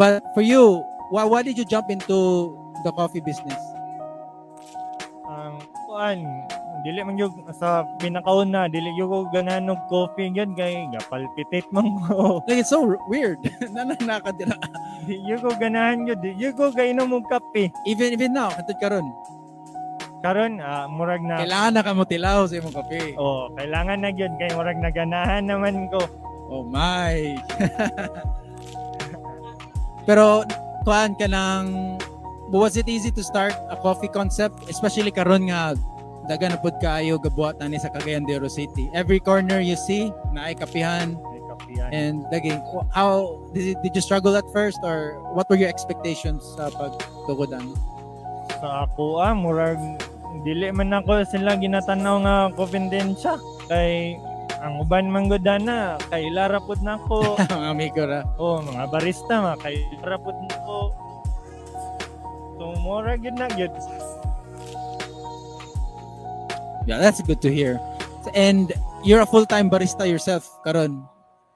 But 0.00 0.24
for 0.32 0.40
you, 0.40 0.80
why, 1.12 1.28
why 1.28 1.44
did 1.44 1.60
you 1.60 1.68
jump 1.68 1.92
into 1.92 2.56
the 2.88 2.92
coffee 2.96 3.20
business? 3.20 3.60
ang 5.28 5.60
kuan 5.86 6.18
dili 6.86 7.00
man 7.02 7.18
yung 7.18 7.34
sa 7.54 7.82
pinakauna 7.98 8.70
dili 8.70 8.88
yung 8.94 9.10
ko 9.10 9.18
ganahan 9.34 9.72
og 9.72 9.80
coffee 9.90 10.30
gyud 10.30 10.54
kay 10.54 10.86
gapalpitate 10.94 11.66
man 11.74 11.98
ko 12.06 12.38
Like, 12.46 12.62
it's 12.62 12.70
so 12.70 12.86
weird. 13.10 13.42
Nanang 13.74 14.02
nakadira. 14.06 14.54
di 15.04 15.18
yung 15.26 15.42
ko 15.42 15.50
ganahan 15.58 16.06
di 16.22 16.30
yung 16.38 16.54
ko 16.54 16.70
kainom 16.70 17.10
og 17.14 17.26
kape 17.26 17.72
Even, 17.88 18.14
even 18.14 18.32
now, 18.36 18.50
katod 18.54 18.78
karon 18.78 19.06
karon 20.18 20.58
ah, 20.58 20.90
murag 20.90 21.22
na 21.22 21.46
Kailangan 21.46 21.72
na 21.78 21.82
ka 21.86 21.92
mo 21.94 22.02
tilaw 22.02 22.42
sa 22.50 22.58
imong 22.58 22.74
kape. 22.74 23.14
oh 23.14 23.50
kailangan 23.54 24.02
na 24.02 24.10
gyud 24.10 24.34
kay 24.38 24.50
murag 24.54 24.78
naganahan 24.78 25.46
naman 25.46 25.86
ko 25.94 26.02
Oh 26.48 26.64
my. 26.64 27.36
Pero 30.08 30.48
kuan 30.88 31.12
ka 31.20 31.28
ng 31.28 32.00
was 32.48 32.80
it 32.80 32.88
easy 32.88 33.12
to 33.12 33.20
start 33.20 33.52
a 33.68 33.76
coffee 33.76 34.08
concept 34.08 34.56
especially 34.72 35.12
karon 35.12 35.52
nga 35.52 35.76
daga 36.28 36.52
na 36.52 36.60
pud 36.60 36.76
kaayo 36.78 37.16
gabuhat 37.16 37.56
na 37.58 37.72
ni 37.72 37.80
sa 37.80 37.88
Cagayan 37.88 38.28
de 38.28 38.36
Oro 38.36 38.52
City. 38.52 38.92
Every 38.92 39.16
corner 39.18 39.64
you 39.64 39.80
see 39.80 40.12
na 40.36 40.52
ay 40.52 40.54
kapihan 40.54 41.16
may 41.16 41.40
kapihan 41.48 41.88
and 41.90 42.16
lagi 42.28 42.52
how 42.92 43.40
did, 43.56 43.80
did 43.80 43.96
you 43.96 44.04
struggle 44.04 44.36
at 44.36 44.44
first 44.52 44.76
or 44.84 45.16
what 45.32 45.48
were 45.48 45.56
your 45.56 45.72
expectations 45.72 46.44
sa 46.60 46.68
pagtugodan? 46.76 47.64
sa 48.58 48.84
ako 48.84 49.22
ah 49.22 49.32
murag 49.32 49.78
dili 50.42 50.68
man 50.74 50.92
ako 50.92 51.22
sila 51.30 51.54
ginatanaw 51.56 52.16
nga 52.26 52.36
confidensya 52.58 53.38
kay 53.70 54.18
ang 54.58 54.82
uban 54.82 55.06
man 55.06 55.30
gud 55.30 55.46
na 55.46 55.94
kay 56.10 56.26
lara 56.34 56.58
pud 56.58 56.82
nako 56.82 57.38
Mga 57.54 57.68
amigo 57.70 58.02
ra. 58.02 58.26
oh 58.42 58.58
mga 58.58 58.90
barista 58.90 59.38
ma 59.38 59.54
kay 59.54 59.78
lara 60.02 60.18
pud 60.18 60.34
nako 60.50 60.78
so 62.58 62.74
mura 62.82 63.14
gyud 63.14 63.38
na 63.38 63.46
gyud 63.54 63.70
Yeah, 66.88 66.98
that's 66.98 67.20
good 67.20 67.44
to 67.44 67.52
hear. 67.52 67.76
And 68.32 68.72
you're 69.04 69.20
a 69.20 69.28
full-time 69.28 69.68
barista 69.68 70.08
yourself 70.08 70.48
karon. 70.64 71.04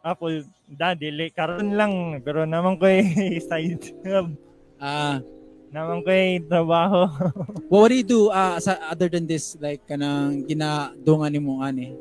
ako 0.02 0.42
da 0.66 0.98
dili 0.98 1.30
karon 1.30 1.78
lang 1.78 2.18
pero 2.26 2.42
naman 2.42 2.74
ko 2.74 2.90
side 3.48 3.94
job 4.02 4.34
Ah, 4.82 5.22
naman 5.70 6.02
ko 6.02 6.10
trabaho 6.50 7.06
what, 7.70 7.70
what 7.70 7.86
do 7.86 7.94
you 7.94 8.02
do 8.02 8.20
uh, 8.26 8.58
sa, 8.58 8.82
other 8.90 9.06
than 9.06 9.30
this 9.30 9.54
like 9.62 9.78
kanang 9.86 10.42
ginadungan 10.42 11.30
nimo 11.30 11.62
ani? 11.62 11.94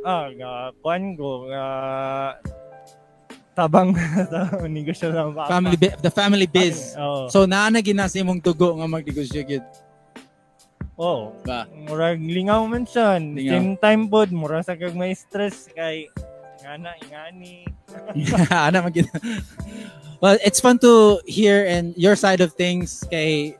ah 0.00 0.32
ga 0.32 0.72
kuan 0.80 1.12
ko 1.12 1.44
ga 1.44 1.64
tabang 3.52 3.92
negosyo 4.72 5.12
ng 5.12 5.36
papa 5.36 5.52
family 5.52 5.76
the 5.76 6.08
family 6.08 6.48
biz. 6.48 6.96
oh 6.96 7.28
So 7.28 7.44
naa 7.44 7.68
na 7.68 7.84
ginas 7.84 8.16
imong 8.16 8.40
tugo 8.40 8.80
nga 8.80 8.88
magnegosyo 8.88 9.44
gid. 9.44 9.64
Oh 11.00 11.32
Ba. 11.42 11.64
murag 11.88 12.20
lingaw 12.20 12.60
man 12.68 12.84
siya 12.84 13.16
Lingaw. 13.16 13.56
same 13.56 13.72
time 13.80 14.02
pod 14.04 14.28
mura 14.30 14.60
sa 14.60 14.76
kag 14.76 14.92
may 14.92 15.16
stress. 15.16 15.66
Kay 15.72 16.12
ngana 16.60 16.92
ingani. 17.00 17.64
Ana 18.52 18.84
man. 18.84 18.92
Well, 20.20 20.36
it's 20.44 20.60
fun 20.60 20.76
to 20.84 21.16
hear 21.24 21.64
and 21.64 21.96
your 21.96 22.14
side 22.14 22.44
of 22.44 22.52
things. 22.52 23.00
Kay 23.08 23.56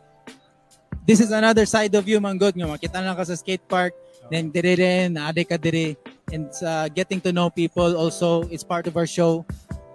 this 1.09 1.19
is 1.19 1.33
another 1.33 1.65
side 1.65 1.97
of 1.97 2.05
you 2.05 2.21
manggod 2.21 2.53
nga 2.53 2.69
makita 2.69 3.01
lang 3.01 3.17
ka 3.17 3.25
sa 3.25 3.35
skate 3.35 3.65
park. 3.65 3.97
Then 4.29 4.53
dire 4.53 4.77
rin 4.77 5.17
ade 5.17 5.49
ka 5.49 5.57
dire. 5.57 5.97
And 6.31 6.53
uh, 6.63 6.87
getting 6.93 7.19
to 7.27 7.33
know 7.35 7.51
people 7.51 7.97
also 7.99 8.47
is 8.55 8.63
part 8.63 8.87
of 8.87 8.95
our 8.95 9.09
show 9.09 9.43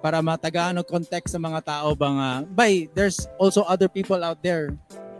para 0.03 0.19
matagaan 0.19 0.75
og 0.75 0.89
context 0.89 1.31
sa 1.31 1.39
mga 1.39 1.63
tao 1.63 1.93
ba 1.95 2.09
nga. 2.11 2.31
Bay 2.43 2.89
there's 2.97 3.29
also 3.39 3.61
other 3.69 3.87
people 3.87 4.19
out 4.19 4.41
there 4.43 4.73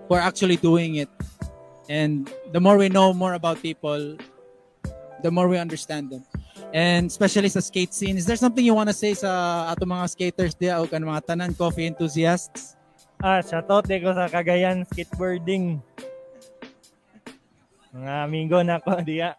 who 0.09 0.11
are 0.17 0.25
actually 0.25 0.57
doing 0.59 0.99
it 0.99 1.09
and 1.89 2.31
the 2.51 2.59
more 2.59 2.77
we 2.77 2.89
know 2.89 3.13
more 3.13 3.33
about 3.33 3.61
people 3.61 4.17
the 5.21 5.31
more 5.31 5.47
we 5.47 5.57
understand 5.57 6.09
them 6.09 6.23
and 6.73 7.07
especially 7.07 7.49
sa 7.49 7.61
skate 7.61 7.93
scene 7.93 8.17
is 8.17 8.25
there 8.25 8.39
something 8.39 8.65
you 8.65 8.73
want 8.73 8.89
to 8.89 8.95
say 8.95 9.13
sa 9.13 9.65
ato 9.69 9.85
mga 9.85 10.05
skaters 10.09 10.53
dia 10.57 10.77
o 10.81 10.89
kan 10.89 11.01
mga 11.01 11.21
tanan 11.25 11.51
coffee 11.53 11.85
enthusiasts 11.85 12.75
ah 13.21 13.39
shoutout 13.41 13.85
di 13.85 14.01
ko 14.01 14.11
sa 14.11 14.27
Cagayan 14.27 14.83
skateboarding 14.89 15.79
mga 17.95 18.13
amigo 18.25 18.59
na 18.65 18.81
ko 18.81 18.97
diya 19.01 19.37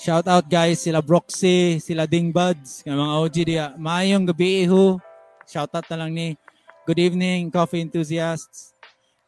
Shout 0.00 0.24
out 0.32 0.48
guys, 0.48 0.80
sila 0.80 1.04
Broxy, 1.04 1.76
sila 1.76 2.08
Dingbuds, 2.08 2.88
mga 2.88 3.14
OG 3.20 3.36
diya. 3.44 3.66
Maayong 3.76 4.24
gabi 4.24 4.64
iho. 4.64 4.96
Shout 5.44 5.68
out 5.76 5.84
na 5.92 6.00
lang 6.00 6.16
ni 6.16 6.40
Good 6.88 6.96
evening, 6.96 7.52
coffee 7.52 7.84
enthusiasts. 7.84 8.72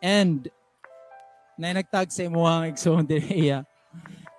And 0.03 0.51
na 1.55 1.73
nagtag 1.73 2.11
sa 2.11 2.27
imuhang 2.27 2.75
igsoon 2.75 3.07
diya. 3.07 3.63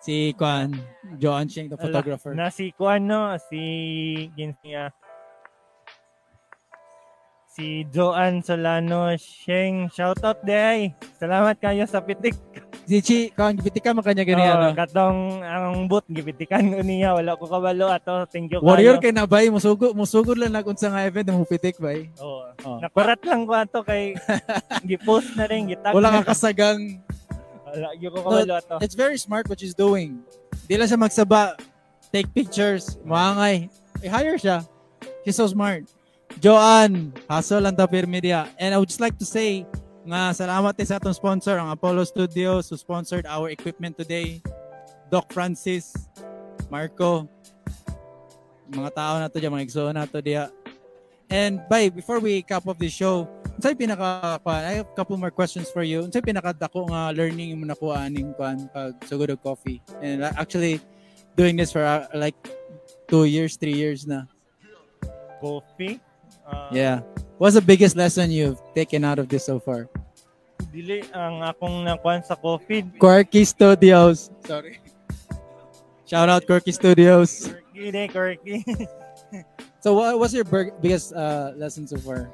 Si 0.03 0.35
Kwan, 0.35 0.75
Joan 1.15 1.47
Sheng, 1.47 1.71
the 1.71 1.79
photographer. 1.79 2.35
na 2.35 2.51
si 2.51 2.75
kuan 2.75 3.07
no? 3.07 3.39
Si 3.39 4.27
ginsiya 4.35 4.91
si 7.53 7.85
Joan 7.93 8.41
Solano 8.41 9.13
Sheng 9.13 9.85
shoutout 9.93 10.41
day! 10.41 10.89
Salamat 11.21 11.61
kayo 11.61 11.85
sa 11.85 12.01
pitik 12.01 12.33
Si 12.83 12.99
Chi, 12.99 13.19
Kwan, 13.31 13.55
gipiti 13.55 13.79
ka 13.79 13.95
makanya 13.95 14.27
gani 14.27 14.43
Oh, 14.43 14.53
ano. 14.53 14.67
katong 14.75 15.19
ang 15.39 15.87
boot 15.87 16.03
gipitikan 16.05 16.67
ko 16.67 16.83
niya 16.83 17.15
wala 17.15 17.33
ko 17.33 17.47
kabalo 17.47 17.87
ato 17.87 18.27
thank 18.27 18.51
you 18.51 18.59
Warrior 18.59 18.99
kayo 18.99 19.03
kay 19.03 19.13
na 19.13 19.23
bay, 19.23 19.47
musugod, 19.47 19.95
musugod 19.95 20.35
lang 20.35 20.51
na 20.51 20.59
kung 20.59 20.75
sa 20.75 20.91
nga 20.91 21.07
event, 21.07 21.31
mo 21.31 21.47
pitik 21.47 21.79
bay. 21.79 22.11
oh, 22.19 22.43
Oh. 22.67 22.83
nakurat 22.83 23.19
lang 23.23 23.47
ko 23.47 23.55
ato 23.55 23.79
kay 23.81 24.19
gipost 24.83 25.31
na 25.33 25.47
rin 25.47 25.67
gitag 25.67 25.95
Wala 25.95 26.19
ka 26.19 26.35
kasagang 26.35 26.99
wala 27.63 27.87
gyud 27.95 28.11
ko 28.11 28.19
kabalo 28.21 28.53
ato 28.53 28.75
It's 28.83 28.95
very 28.95 29.15
smart 29.15 29.47
what 29.47 29.57
she's 29.57 29.73
doing. 29.73 30.19
Di 30.63 30.75
lang 30.75 30.85
siya 30.85 30.99
magsaba, 30.99 31.55
take 32.07 32.27
pictures, 32.29 32.99
maangay. 33.01 33.67
I-hire 33.99 34.35
siya. 34.35 34.67
She's 35.23 35.35
so 35.35 35.47
smart. 35.47 35.87
Joanne, 36.37 37.15
hustle 37.25 37.63
ang 37.63 37.73
tapir 37.73 38.03
media. 38.03 38.47
And 38.55 38.71
I 38.71 38.77
would 38.77 38.87
just 38.87 38.99
like 38.99 39.15
to 39.17 39.25
say, 39.25 39.63
nga 40.03 40.35
salamat 40.35 40.73
sa 40.83 40.99
atong 40.99 41.15
sponsor, 41.15 41.55
ang 41.55 41.71
Apollo 41.71 42.07
Studios, 42.11 42.67
who 42.67 42.75
sponsored 42.75 43.23
our 43.27 43.49
equipment 43.49 43.95
today. 43.95 44.43
Doc 45.07 45.29
Francis, 45.31 45.93
Marco, 46.67 47.29
mga 48.73 48.91
tao 48.97 49.13
na 49.21 49.29
to 49.29 49.37
dyan, 49.37 49.53
mga 49.53 49.65
igsoon 49.69 49.93
na 49.93 50.09
to 50.09 50.19
diya. 50.19 50.49
And 51.29 51.61
by 51.69 51.89
before 51.89 52.19
we 52.19 52.41
cap 52.41 52.65
off 52.67 52.77
the 52.77 52.89
show, 52.89 53.29
unsay 53.57 53.73
pinaka 53.73 54.37
I 54.45 54.81
have 54.83 54.89
a 54.89 54.95
couple 54.97 55.17
more 55.17 55.31
questions 55.31 55.69
for 55.69 55.81
you. 55.81 56.05
Unsay 56.05 56.21
pinaka 56.21 56.53
dako 56.53 56.89
nga 56.89 57.13
learning 57.13 57.57
mo 57.57 57.65
nakuha 57.65 58.09
ning 58.11 58.33
kuan 58.37 58.69
pag 58.69 58.97
sugod 59.05 59.33
og 59.33 59.41
coffee? 59.41 59.81
And 60.01 60.25
uh, 60.25 60.33
actually 60.37 60.81
doing 61.37 61.57
this 61.57 61.71
for 61.73 61.81
uh, 61.81 62.05
like 62.13 62.37
two 63.07 63.25
years, 63.25 63.57
three 63.57 63.77
years 63.77 64.05
na. 64.05 64.29
coffee 65.43 65.99
Ah, 66.47 66.71
Yeah. 66.71 67.03
What's 67.43 67.59
the 67.59 67.67
biggest 67.67 67.99
lesson 67.99 68.31
you've 68.31 68.63
taken 68.71 69.03
out 69.03 69.19
of 69.19 69.27
this 69.27 69.51
so 69.51 69.59
far? 69.59 69.91
dili 70.71 71.03
ang 71.11 71.43
akong 71.43 71.83
nakuan 71.83 72.23
sa 72.23 72.39
coffee 72.39 72.87
Quirky 72.95 73.43
Studios. 73.43 74.31
Sorry. 74.47 74.79
Shout 76.07 76.31
out 76.31 76.47
Quirky 76.47 76.71
Studios. 76.71 77.51
quirky 77.51 77.91
de 77.91 78.03
quirky 78.07 78.55
So 79.83 79.91
what 79.91 80.23
what's 80.23 80.31
your 80.31 80.47
big- 80.47 80.71
biggest 80.79 81.11
uh, 81.11 81.51
lesson 81.59 81.83
so 81.83 81.99
far? 81.99 82.31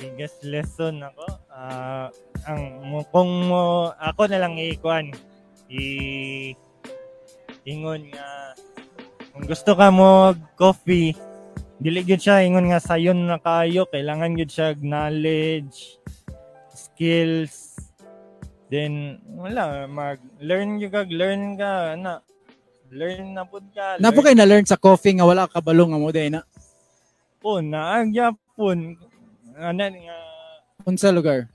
biggest 0.00 0.40
lesson 0.40 1.04
ako 1.04 1.26
ah 1.52 2.08
ang 2.48 2.80
kung 3.12 3.44
mo 3.44 3.92
ako 4.00 4.24
na 4.24 4.40
lang 4.40 4.56
ikuan 4.56 5.12
i 5.68 5.84
ingon 7.68 8.08
nga 8.08 8.56
kung 9.36 9.44
gusto 9.44 9.76
ka 9.76 9.92
mo 9.92 10.32
coffee 10.56 11.12
dili 11.80 12.04
gyud 12.04 12.20
siya 12.20 12.44
ingon 12.44 12.68
nga 12.68 12.80
sayon 12.80 13.24
na 13.24 13.40
kayo 13.40 13.88
kailangan 13.88 14.36
gyud 14.36 14.52
siya 14.52 14.76
knowledge 14.76 15.96
skills. 16.76 17.80
Then 18.70 19.18
wala 19.34 19.88
mag 19.88 20.20
learn 20.38 20.76
gyud 20.76 20.92
kag 20.92 21.08
learn 21.10 21.56
ka 21.56 21.96
na 21.96 22.20
learn 22.92 23.32
na 23.32 23.42
pud 23.48 23.64
ka 23.72 23.96
Napo 23.96 24.20
kay 24.20 24.36
na-learn 24.36 24.68
sa 24.68 24.76
coffee 24.76 25.16
nga 25.16 25.24
wala 25.24 25.48
ka 25.48 25.58
kabalo 25.58 25.88
nga 25.88 25.98
mo 25.98 26.12
day 26.12 26.28
na. 26.28 26.44
po 27.40 27.56
naagya 27.64 28.36
pun 28.52 29.00
ana 29.56 29.88
nga 29.88 30.16
Unsa 30.84 31.08
lugar? 31.08 31.48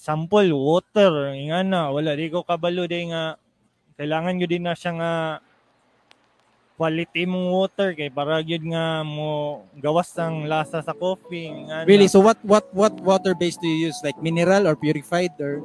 sample 0.00 0.52
water. 0.52 1.32
Nga 1.36 1.60
na 1.68 1.92
wala 1.92 2.16
di 2.16 2.32
ko 2.32 2.44
kabalo 2.44 2.88
day 2.88 3.08
nga 3.12 3.36
kailangan 4.00 4.40
yun 4.40 4.48
din 4.48 4.64
na 4.64 4.72
siya 4.72 4.92
nga 4.96 5.10
quality 6.80 7.28
mong 7.28 7.52
water 7.52 7.92
kay 7.92 8.08
para 8.08 8.40
yun 8.40 8.72
nga 8.72 9.04
mo 9.04 9.28
gawas 9.76 10.08
ng 10.16 10.48
lasa 10.48 10.80
sa 10.80 10.96
coffee 10.96 11.52
nga 11.68 11.84
Really? 11.84 12.08
So 12.08 12.24
what 12.24 12.40
what 12.40 12.64
what 12.72 12.96
water 13.04 13.36
base 13.36 13.60
do 13.60 13.68
you 13.68 13.92
use? 13.92 14.00
Like 14.00 14.16
mineral 14.18 14.64
or 14.64 14.72
purified 14.74 15.36
or 15.36 15.60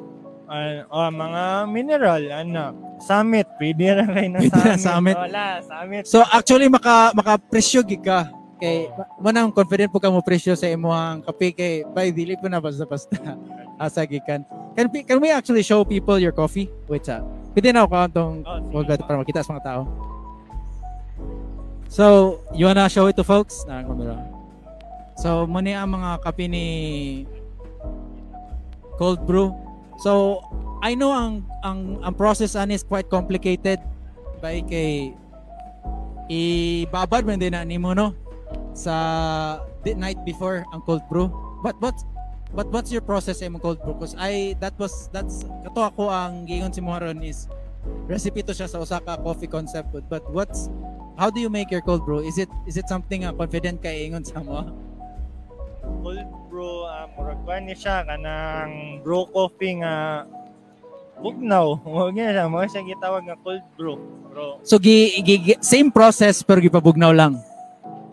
Ah, 0.45 0.85
oh, 0.91 1.09
mga 1.09 1.43
mineral 1.71 2.21
ano 2.29 2.63
summit 3.01 3.47
pwede 3.57 3.97
na 3.97 4.05
kayo 4.05 4.27
na 4.29 4.39
summit. 4.45 4.77
Summit. 4.77 5.15
wala 5.17 5.45
summit 5.63 6.03
So 6.05 6.21
actually 6.21 6.69
maka 6.69 7.15
maka 7.15 7.39
presyo 7.39 7.81
gid 7.81 8.03
ka 8.03 8.29
kay 8.55 8.91
mo 9.17 9.33
nang 9.33 9.49
confident 9.49 9.89
po 9.89 9.97
ka 9.97 10.13
mo 10.13 10.21
presyo 10.21 10.53
sa 10.53 10.67
imong 10.67 11.25
kape 11.25 11.49
kay 11.49 11.73
by 11.89 12.13
dili 12.13 12.37
po 12.37 12.45
na 12.45 12.59
basta 12.59 12.85
basta 12.85 13.15
asa 13.81 14.03
gikan. 14.05 14.45
Can 14.75 14.85
we- 14.91 15.03
can 15.03 15.17
we 15.17 15.31
actually 15.31 15.63
show 15.63 15.81
people 15.81 16.19
your 16.19 16.31
coffee? 16.31 16.67
Wait 16.85 17.07
sa. 17.07 17.23
Pwede 17.55 17.71
na 17.71 17.87
ako 17.87 17.95
tong 18.11 18.35
Oh, 18.45 18.83
para 18.83 19.17
makita 19.17 19.39
sa 19.41 19.55
mga 19.55 19.63
tao. 19.65 19.81
So, 21.95 22.43
you 22.51 22.67
wanna 22.67 22.91
show 22.91 23.07
it 23.07 23.15
to 23.15 23.23
folks? 23.23 23.63
Na 23.63 23.79
camera. 23.79 24.19
So, 25.15 25.47
muna 25.47 25.79
ang 25.79 25.95
mga 25.95 26.27
kape 26.27 26.43
ni 26.51 26.67
cold 28.99 29.23
brew. 29.23 29.55
So, 30.03 30.43
I 30.83 30.91
know 30.91 31.15
ang 31.15 31.47
ang 31.63 32.03
ang 32.03 32.11
process 32.19 32.59
an 32.59 32.75
is 32.75 32.83
quite 32.83 33.07
complicated 33.07 33.79
by 34.43 34.59
kay 34.67 35.15
ibabad 36.27 37.23
man 37.23 37.39
din 37.39 37.55
na 37.55 37.63
nimo 37.63 37.95
no 37.95 38.11
sa 38.75 39.63
the 39.87 39.95
night 39.95 40.19
before 40.27 40.67
ang 40.75 40.83
cold 40.83 41.07
brew. 41.07 41.31
But 41.63 41.79
what 41.79 41.95
but 42.51 42.67
what's 42.75 42.91
your 42.91 43.07
process 43.07 43.39
sa 43.39 43.47
imong 43.47 43.63
cold 43.63 43.79
brew? 43.79 43.95
Cause 43.95 44.19
I 44.19 44.59
that 44.59 44.75
was 44.75 45.07
that's 45.15 45.47
kato 45.63 45.95
ako 45.95 46.11
ang 46.11 46.43
giingon 46.43 46.75
si 46.75 46.83
Moharon 46.83 47.23
is 47.23 47.47
recipe 48.03 48.43
to 48.43 48.51
siya 48.51 48.67
sa 48.67 48.83
Osaka 48.83 49.15
coffee 49.23 49.47
concept 49.47 49.95
food. 49.95 50.11
But 50.11 50.27
what's 50.27 50.67
how 51.15 51.27
do 51.27 51.39
you 51.39 51.47
make 51.47 51.67
your 51.67 51.81
cold 51.81 52.03
brew? 52.03 52.19
Is 52.19 52.37
it 52.37 52.47
is 52.63 52.75
it 52.75 52.85
something 52.85 53.23
uh, 53.23 53.31
confident 53.31 53.79
kay 53.79 54.05
ingon 54.05 54.21
sa 54.21 54.39
mo? 54.39 54.67
cold 56.01 56.21
brew 56.47 56.81
uh, 56.83 57.05
murag 57.11 57.41
ni 57.61 57.73
siya 57.73 58.01
kanang 58.03 59.01
brew 59.01 59.25
coffee 59.27 59.77
nga 59.77 60.25
bugnaw 61.17 61.77
mo 61.85 62.09
siya 62.09 62.45
mo 62.45 62.61
siya 62.61 62.81
gitawag 62.83 63.21
nga 63.23 63.37
cold 63.39 63.61
brew 63.73 63.97
bro 64.27 64.57
So 64.61 64.77
gi, 64.77 65.21
gi- 65.21 65.41
gi- 65.45 65.61
same 65.61 65.89
process 65.89 66.41
pero 66.41 66.57
gipabugnaw 66.57 67.09
lang. 67.09 67.37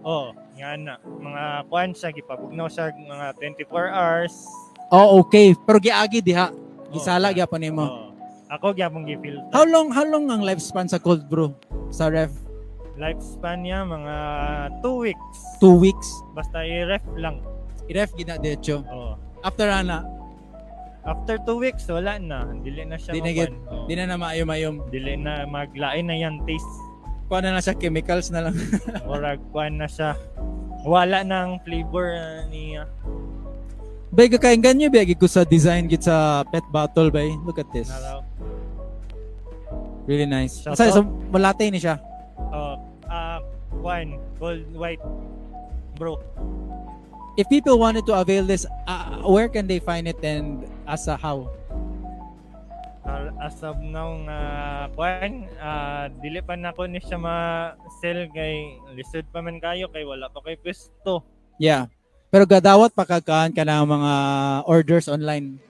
oh 0.05 0.33
nga 0.55 0.77
na 0.77 0.95
mga 1.01 1.45
kuan 1.67 1.91
siya 1.91 2.13
gipabugnaw 2.13 2.69
siya 2.69 2.93
mga 2.93 3.27
24 3.67 3.69
hours 3.89 4.35
Oh, 4.93 5.25
okay. 5.25 5.57
Pero 5.57 5.81
giagi 5.81 6.21
diha. 6.21 6.53
Gisala 6.93 7.33
Oh, 7.33 7.35
gyapon 7.35 7.65
nimo. 7.65 7.81
oh. 7.81 8.13
ako 8.53 8.77
gyapon 8.77 9.09
gifilter 9.09 9.49
How 9.49 9.65
long 9.65 9.89
how 9.89 10.05
long 10.05 10.29
ang 10.29 10.45
lifespan 10.45 10.85
sa 10.85 11.01
cold 11.01 11.25
brew 11.25 11.57
sa 11.89 12.13
ref? 12.13 12.29
Lifespan 12.95 13.63
niya 13.63 13.83
mga 13.83 14.17
2 14.81 15.05
weeks 15.05 15.39
Two 15.59 15.77
weeks. 15.77 16.09
basta 16.33 16.61
i-ref 16.61 17.03
lang 17.15 17.41
I-ref 17.85 18.13
gina 18.13 18.37
diretso. 18.37 18.85
oh 18.87 19.17
After 19.41 19.67
ana, 19.67 20.07
after 21.03 21.35
2 21.37 21.59
weeks 21.59 21.83
wala 21.87 22.15
na 22.15 22.47
dili 22.57 22.85
na 22.85 22.95
siya 22.95 23.11
Di 23.11 23.19
na 23.19 23.33
gid- 23.33 23.51
makuan. 23.51 23.75
oh. 23.75 23.85
di 23.85 23.95
na 23.95 24.05
na 24.05 24.17
maayom-ayom. 24.17 24.75
dili 24.89 25.17
na 25.17 25.43
maglain 25.45 26.05
na 26.05 26.15
yan 26.15 26.39
taste 26.43 26.71
Kuha 27.27 27.41
na 27.41 27.57
lang 27.57 27.65
siya 27.65 27.73
chemicals 27.75 28.29
na 28.29 28.45
lang. 28.45 28.55
Murag 29.09 29.41
kuan 29.49 29.81
na 29.81 29.89
siya. 29.89 30.13
Wala 30.85 31.25
ng 31.25 31.65
flavor 31.65 32.13
uh, 32.13 32.45
niya. 32.47 32.85
Bay 34.13 34.29
kakain 34.29 34.61
ganyo 34.61 34.93
bay 34.93 35.09
ko 35.09 35.25
sa 35.25 35.41
design 35.41 35.89
gid 35.89 36.05
sa 36.05 36.45
pet 36.45 36.61
bottle 36.69 37.09
bay. 37.09 37.33
Look 37.41 37.57
at 37.57 37.73
this. 37.73 37.89
Naraw. 37.89 38.21
Really 40.05 40.29
nice. 40.29 40.61
Shout 40.61 40.77
Sa 40.77 40.85
out. 40.85 40.93
so, 40.93 41.01
malate 41.33 41.73
ni 41.73 41.81
siya. 41.81 41.97
Kuan, 43.83 44.17
gold 44.39 44.65
white. 44.79 45.03
Bro, 45.99 46.23
If 47.33 47.49
people 47.49 47.81
wanted 47.81 48.05
to 48.07 48.15
avail 48.21 48.45
this, 48.45 48.69
uh, 48.85 49.25
where 49.25 49.49
can 49.49 49.65
they 49.65 49.81
find 49.81 50.05
it 50.05 50.21
and 50.21 50.69
as 50.85 51.09
a 51.09 51.17
how? 51.17 51.49
ah, 53.03 53.29
as 53.43 53.57
of 53.65 53.79
now 53.83 54.15
nga 54.29 54.39
kuan, 54.95 55.49
ah, 55.59 56.07
dili 56.23 56.39
pa 56.45 56.55
na 56.55 56.77
ko 56.77 56.87
ni 56.87 57.03
siya 57.03 57.19
ma-sell 57.19 58.31
kay 58.31 58.79
lisod 58.95 59.27
pa 59.31 59.43
man 59.43 59.59
kayo 59.59 59.91
kay 59.91 60.07
wala 60.07 60.31
pa 60.31 60.45
kay 60.45 60.57
pwesto. 60.59 61.25
Yeah. 61.59 61.91
Pero 62.33 62.49
gadawat 62.49 62.97
pa 62.97 63.05
kakaan 63.05 63.53
ka 63.53 63.65
ng 63.65 63.85
mga 63.85 64.13
orders 64.65 65.07
online. 65.09 65.61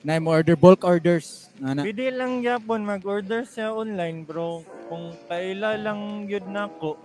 Na 0.00 0.16
mo 0.16 0.32
order 0.32 0.56
bulk 0.56 0.86
orders. 0.86 1.52
Nana. 1.58 1.84
Pwede 1.84 2.08
lang 2.14 2.40
yapon 2.40 2.86
mag-order 2.86 3.44
siya 3.44 3.74
online, 3.74 4.24
bro. 4.24 4.62
Kung 4.88 5.12
kaila 5.26 5.76
lang 5.76 6.24
yun 6.30 6.46
na 6.48 6.70
ko, 6.80 6.96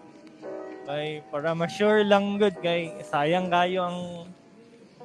kay 0.83 1.23
para 1.27 1.51
ma-sure 1.53 2.03
lang 2.03 2.35
good 2.35 2.55
kay 2.59 2.91
sayang 3.01 3.47
kayo 3.47 3.87
ang 3.87 3.99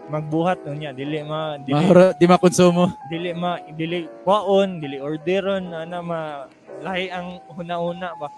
magbuhat 0.09 0.65
nun 0.65 0.81
niya 0.81 0.91
dili 0.91 1.21
ma 1.21 1.55
dili 1.57 1.77
Mahura, 1.77 2.17
di 2.17 2.25
makonsumo. 2.25 2.91
dili 3.07 3.31
ma 3.33 3.61
dili 3.69 4.09
kwaon 4.25 4.81
dili 4.81 4.97
orderon 4.99 5.71
ana 5.71 5.99
ma 6.01 6.21
lahi 6.81 7.09
ang 7.09 7.39
una-una 7.53 8.15
ba 8.15 8.29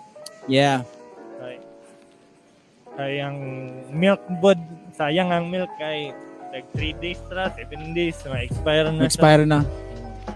Yeah. 0.48 0.83
kay 1.38 1.57
kay 2.96 3.12
ang 3.20 3.38
milk 3.92 4.18
bod 4.40 4.59
sayang 4.92 5.31
ang 5.31 5.46
milk 5.46 5.70
kay 5.76 6.11
like 6.50 6.66
3 6.74 6.96
days 6.98 7.20
tra 7.29 7.53
7 7.55 7.94
days 7.94 8.18
ma-expire 8.26 8.88
na 8.90 9.03
Expire 9.07 9.44
na. 9.44 9.61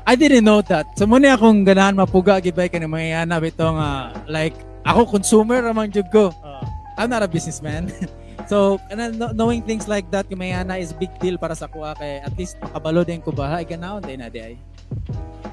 I 0.05 0.15
didn't 0.15 0.45
know 0.45 0.61
that. 0.61 0.85
So 0.95 1.09
muna 1.09 1.33
akong 1.33 1.65
ganahan 1.65 1.97
mapuga 1.97 2.37
gibay 2.39 2.69
ka 2.69 2.77
ni 2.77 2.85
mga 2.85 3.25
yana 3.25 3.41
bito 3.41 3.65
nga 3.65 4.13
like 4.29 4.55
ako 4.85 5.09
consumer 5.11 5.65
ramang 5.65 5.89
jud 5.89 6.05
ko. 6.13 6.29
Ah, 6.45 6.54
I'm 6.97 7.11
not 7.11 7.23
a 7.23 7.29
businessman. 7.29 7.91
so, 8.51 8.79
kno- 8.91 9.35
knowing 9.35 9.63
things 9.63 9.89
like 9.89 10.11
that, 10.11 10.31
yung 10.31 10.39
mayana 10.39 10.79
is 10.79 10.95
big 10.95 11.11
deal 11.19 11.39
para 11.39 11.55
sa 11.59 11.67
kuha 11.67 11.99
kay 11.99 12.23
at 12.23 12.35
least 12.39 12.55
makabalo 12.63 13.03
din 13.03 13.19
ko 13.19 13.35
ba? 13.35 13.59
Ay, 13.59 13.67
ganaw, 13.67 13.99
din 13.99 14.23
na 14.23 14.31
di 14.31 14.41
ay. 14.41 14.55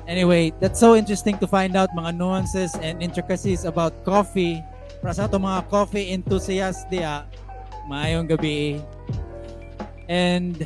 Anyway, 0.06 0.52
that's 0.60 0.80
so 0.80 0.94
interesting 0.94 1.38
to 1.38 1.48
find 1.48 1.78
out 1.78 1.90
mga 1.96 2.18
nuances 2.18 2.74
and 2.82 3.02
intricacies 3.02 3.66
about 3.66 3.94
coffee. 4.04 4.62
Para 5.02 5.14
sa 5.14 5.26
ato 5.26 5.40
mga 5.42 5.66
coffee 5.72 6.14
enthusiasts 6.14 6.86
diya, 6.90 7.26
maayong 7.90 8.30
gabi. 8.30 8.82
And 10.12 10.60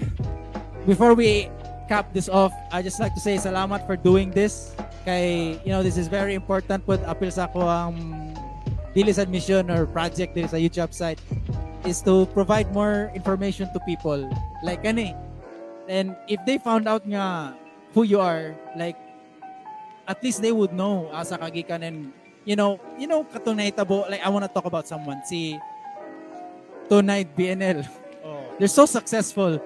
before 0.89 1.13
we 1.13 1.47
cap 1.87 2.11
this 2.11 2.27
off, 2.27 2.51
I 2.73 2.81
just 2.81 2.99
like 2.99 3.13
to 3.13 3.21
say 3.21 3.37
salamat 3.37 3.85
for 3.85 3.95
doing 3.95 4.33
this. 4.33 4.73
Kay, 5.05 5.55
you 5.61 5.69
know, 5.69 5.85
this 5.85 6.01
is 6.01 6.09
very 6.09 6.33
important 6.33 6.81
put 6.81 6.97
apil 7.05 7.29
sa 7.29 7.45
ako 7.45 7.69
ang 7.69 7.93
dili 8.95 9.11
sa 9.11 9.27
mission 9.27 9.67
or 9.67 9.83
project 9.83 10.31
dili 10.31 10.47
sa 10.47 10.55
YouTube 10.55 10.95
site 10.95 11.19
is 11.83 11.99
to 12.01 12.25
provide 12.31 12.71
more 12.71 13.11
information 13.13 13.67
to 13.75 13.79
people. 13.83 14.23
Like 14.63 14.87
ani. 14.87 15.11
And 15.91 16.15
if 16.31 16.39
they 16.47 16.57
found 16.57 16.87
out 16.87 17.03
nga 17.03 17.53
who 17.93 18.07
you 18.07 18.23
are, 18.23 18.55
like 18.79 18.95
at 20.07 20.23
least 20.23 20.41
they 20.41 20.55
would 20.55 20.71
know 20.71 21.11
asa 21.11 21.37
kagikan 21.37 21.83
and 21.83 22.15
you 22.47 22.55
know, 22.55 22.79
you 22.97 23.05
know 23.05 23.27
katunay 23.27 23.75
tabo 23.75 24.07
like 24.09 24.23
I 24.23 24.31
want 24.31 24.47
to 24.47 24.51
talk 24.51 24.65
about 24.65 24.87
someone 24.87 25.21
si 25.27 25.59
Tonight 26.87 27.33
BNL. 27.35 27.81
oh 28.23 28.45
They're 28.57 28.71
so 28.71 28.85
successful. 28.85 29.57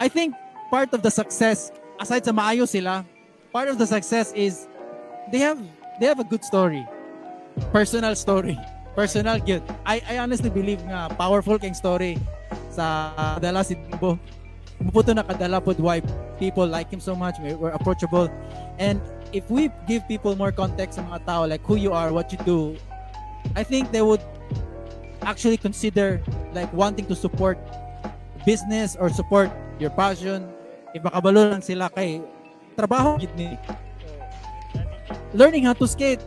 I 0.00 0.08
think 0.08 0.32
part 0.70 0.94
of 0.96 1.02
the 1.02 1.10
success 1.10 1.74
aside 2.00 2.24
sa 2.24 2.32
maayo 2.32 2.64
sila, 2.64 3.04
part 3.52 3.68
of 3.68 3.76
the 3.76 3.86
success 3.86 4.32
is 4.32 4.64
they 5.28 5.42
have 5.42 5.60
they 6.00 6.06
have 6.08 6.22
a 6.22 6.26
good 6.26 6.46
story. 6.46 6.86
Personal 7.72 8.14
story. 8.16 8.58
Personal 8.96 9.40
good. 9.40 9.60
I 9.84 10.00
I 10.08 10.14
honestly 10.20 10.48
believe 10.48 10.80
nga 10.84 11.12
powerful 11.16 11.60
kang 11.60 11.76
story 11.76 12.16
sa 12.72 13.12
dala 13.40 13.64
si 13.64 13.76
Bo. 14.00 14.16
Muputo 14.80 15.16
na 15.16 15.24
kadala 15.24 15.60
pod 15.60 15.80
why 15.80 16.04
people 16.36 16.68
like 16.68 16.92
him 16.92 17.00
so 17.00 17.16
much. 17.16 17.36
We're, 17.40 17.72
approachable. 17.72 18.28
And 18.76 19.00
if 19.32 19.48
we 19.48 19.72
give 19.88 20.04
people 20.08 20.36
more 20.36 20.52
context 20.52 21.00
sa 21.00 21.02
mga 21.04 21.24
tao 21.24 21.48
like 21.48 21.64
who 21.64 21.80
you 21.80 21.96
are, 21.96 22.12
what 22.12 22.28
you 22.28 22.40
do, 22.44 22.76
I 23.56 23.64
think 23.64 23.92
they 23.92 24.04
would 24.04 24.20
actually 25.24 25.56
consider 25.56 26.20
like 26.52 26.68
wanting 26.76 27.08
to 27.08 27.16
support 27.16 27.56
business 28.44 28.96
or 29.00 29.08
support 29.08 29.48
your 29.80 29.90
passion. 29.92 30.48
If 30.92 31.04
makabalo 31.04 31.56
lang 31.56 31.64
sila 31.64 31.88
kay 31.88 32.20
trabaho 32.76 33.16
gid 33.16 33.32
ni 33.36 33.56
learning 35.32 35.64
how 35.64 35.76
to 35.76 35.88
skate. 35.88 36.20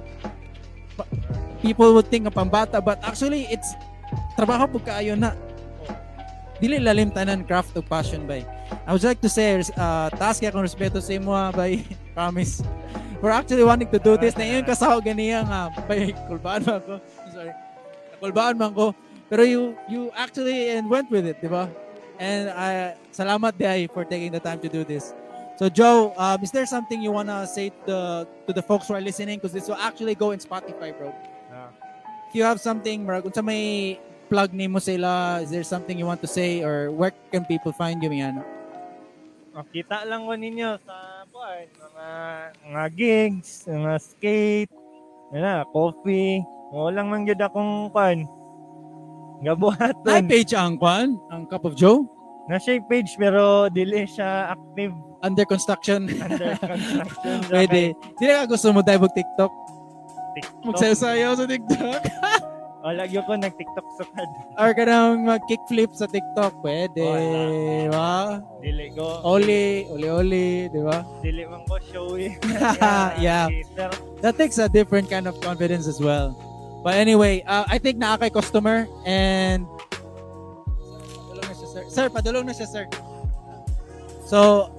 People 1.60 1.92
would 1.96 2.08
think 2.08 2.28
nga 2.28 2.34
pambata 2.34 2.80
but 2.80 3.00
actually 3.04 3.48
it's 3.52 3.76
trabaho 4.40 4.68
pug 4.68 4.84
kaayo 4.88 5.20
na. 5.20 5.36
Dili 6.60 6.76
lalim 6.80 7.12
tanan 7.12 7.48
craft 7.48 7.76
o 7.76 7.82
passion 7.82 8.28
bay. 8.28 8.44
I 8.86 8.92
would 8.92 9.04
like 9.04 9.24
to 9.24 9.32
say 9.32 9.60
uh, 9.80 10.08
task 10.12 10.44
akong 10.44 10.64
respeto 10.64 11.00
sa 11.00 11.16
imo 11.16 11.32
ah, 11.32 11.52
bay. 11.56 11.88
Promise. 12.16 12.64
We're 13.24 13.36
actually 13.36 13.64
wanting 13.64 13.92
to 13.92 14.00
do 14.00 14.16
this 14.16 14.36
na 14.36 14.48
yun 14.48 14.64
kasaw 14.64 15.00
ganiya 15.00 15.44
nga 15.44 15.72
bay 15.88 16.12
kulbaan 16.28 16.64
man 16.68 16.80
ko. 16.84 16.96
Sorry. 17.32 17.52
Kulbaan 18.20 18.56
man 18.60 18.72
ko. 18.76 18.92
Pero 19.32 19.44
you 19.48 19.78
you 19.88 20.12
actually 20.16 20.74
and 20.74 20.90
went 20.90 21.08
with 21.08 21.28
it, 21.28 21.40
di 21.40 21.48
ba? 21.48 21.72
And 22.20 22.52
I 22.52 23.00
salamat 23.16 23.56
day 23.56 23.88
for 23.88 24.04
taking 24.04 24.36
the 24.36 24.44
time 24.44 24.60
to 24.60 24.68
do 24.68 24.84
this. 24.84 25.16
So 25.60 25.68
Joe, 25.68 26.16
um, 26.16 26.40
is 26.40 26.56
there 26.56 26.64
something 26.64 27.04
you 27.04 27.12
wanna 27.12 27.44
say 27.44 27.68
to 27.68 27.84
the 27.84 28.02
to 28.48 28.52
the 28.56 28.64
folks 28.64 28.88
who 28.88 28.96
are 28.96 29.04
listening? 29.04 29.44
Because 29.44 29.52
this 29.52 29.68
will 29.68 29.76
actually 29.76 30.16
go 30.16 30.32
in 30.32 30.40
Spotify, 30.40 30.96
bro. 30.96 31.12
Ah. 31.52 31.68
If 32.32 32.40
you 32.40 32.48
have 32.48 32.64
something, 32.64 33.04
marag 33.04 33.28
unsa 33.28 33.44
may 33.44 34.00
plug 34.32 34.56
name 34.56 34.72
mo 34.72 34.80
sila, 34.80 35.44
is 35.44 35.52
there 35.52 35.68
something 35.68 36.00
you 36.00 36.08
want 36.08 36.24
to 36.24 36.32
say 36.32 36.64
or 36.64 36.96
where 36.96 37.12
can 37.36 37.44
people 37.44 37.76
find 37.76 38.00
you, 38.00 38.08
Miano? 38.08 38.40
Makita 39.52 40.08
lang 40.08 40.32
ko 40.32 40.40
ninyo 40.40 40.80
sa 40.80 41.28
kuan, 41.28 41.68
mga 41.76 42.08
mga 42.64 42.86
gigs, 42.96 43.68
mga 43.68 43.94
skate, 44.00 44.72
wala, 45.36 45.68
coffee. 45.76 46.40
Mo 46.72 46.88
lang 46.88 47.12
man 47.12 47.28
gyud 47.28 47.44
akong 47.44 47.92
kuan. 47.92 48.24
Ay, 48.24 49.52
Gabuhaton. 49.52 50.24
page 50.32 50.56
ang 50.56 50.80
kwan, 50.80 51.20
ang 51.28 51.44
Cup 51.52 51.68
of 51.68 51.76
Joe, 51.76 52.08
Na 52.48 52.56
siya 52.56 52.80
page 52.88 53.20
pero 53.20 53.68
dili 53.68 54.08
siya 54.08 54.56
active 54.56 55.09
under 55.22 55.46
construction. 55.46 56.10
under 56.22 56.56
construction. 56.58 57.38
Pwede. 57.52 57.96
Ka 58.20 58.46
gusto 58.48 58.72
mo 58.72 58.82
dive 58.82 59.04
og 59.08 59.14
TikTok? 59.16 59.52
TikTok. 60.36 60.64
Magsayaw 60.66 61.34
sa 61.36 61.46
TikTok? 61.46 62.02
Wala 62.80 63.04
gyud 63.12 63.28
ko 63.28 63.36
nag-TikTok 63.36 63.88
sukad. 64.00 64.30
or 64.56 64.72
ka 64.72 64.88
nang 64.88 65.28
mag-kickflip 65.28 65.92
sa 65.92 66.08
TikTok? 66.08 66.64
Pwede. 66.64 67.04
Wala. 67.04 67.92
Ba? 67.92 68.40
Dili 68.64 68.88
ko. 68.96 69.20
Oli, 69.28 69.84
oli, 69.92 70.08
oli, 70.08 70.48
di 70.72 70.80
ba? 70.80 71.04
Dili 71.20 71.44
man 71.44 71.68
ko 71.68 71.76
showy. 71.92 72.40
Yeah. 73.20 73.52
Skater. 73.52 73.92
That 74.24 74.40
takes 74.40 74.56
a 74.64 74.72
different 74.72 75.12
kind 75.12 75.28
of 75.28 75.36
confidence 75.44 75.92
as 75.92 76.00
well. 76.00 76.40
But 76.80 76.96
anyway, 76.96 77.44
uh, 77.44 77.68
I 77.68 77.76
think 77.84 78.00
na 78.00 78.16
kay 78.16 78.32
customer 78.32 78.88
and 79.04 79.68
padulong 81.28 81.44
na 81.44 81.52
siya, 81.52 81.68
sir. 81.68 81.84
Sir, 81.92 82.06
padulong 82.08 82.46
na 82.48 82.54
siya, 82.56 82.68
sir. 82.72 82.86
So, 84.24 84.72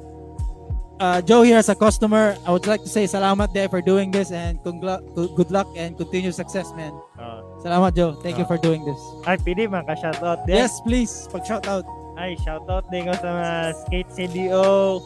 uh, 1.00 1.20
Joe 1.24 1.42
here 1.42 1.56
as 1.56 1.68
a 1.68 1.74
customer, 1.74 2.36
I 2.46 2.52
would 2.52 2.68
like 2.68 2.84
to 2.84 2.92
say 2.92 3.08
salamat 3.08 3.56
there 3.56 3.68
for 3.68 3.80
doing 3.80 4.12
this 4.12 4.30
and 4.30 4.60
congla- 4.62 5.02
good 5.34 5.50
luck 5.50 5.66
and 5.74 5.96
continued 5.96 6.36
success, 6.36 6.70
man. 6.76 6.92
Oh. 7.18 7.40
Salamat, 7.64 7.96
Joe. 7.96 8.12
Thank 8.20 8.38
you 8.38 8.44
for 8.44 8.60
doing 8.60 8.84
this. 8.84 9.00
Ay, 9.24 9.40
pwede 9.42 9.66
man 9.66 9.88
ka 9.88 9.96
shoutout 9.96 10.44
din. 10.44 10.60
Yes, 10.60 10.78
please. 10.84 11.26
Pag-shout 11.32 11.66
out. 11.66 11.88
Ay, 12.20 12.36
shoutout 12.44 12.86
din 12.92 13.08
ko 13.08 13.16
sa 13.16 13.28
mga 13.32 13.56
skate 13.84 14.10
CDO 14.12 15.00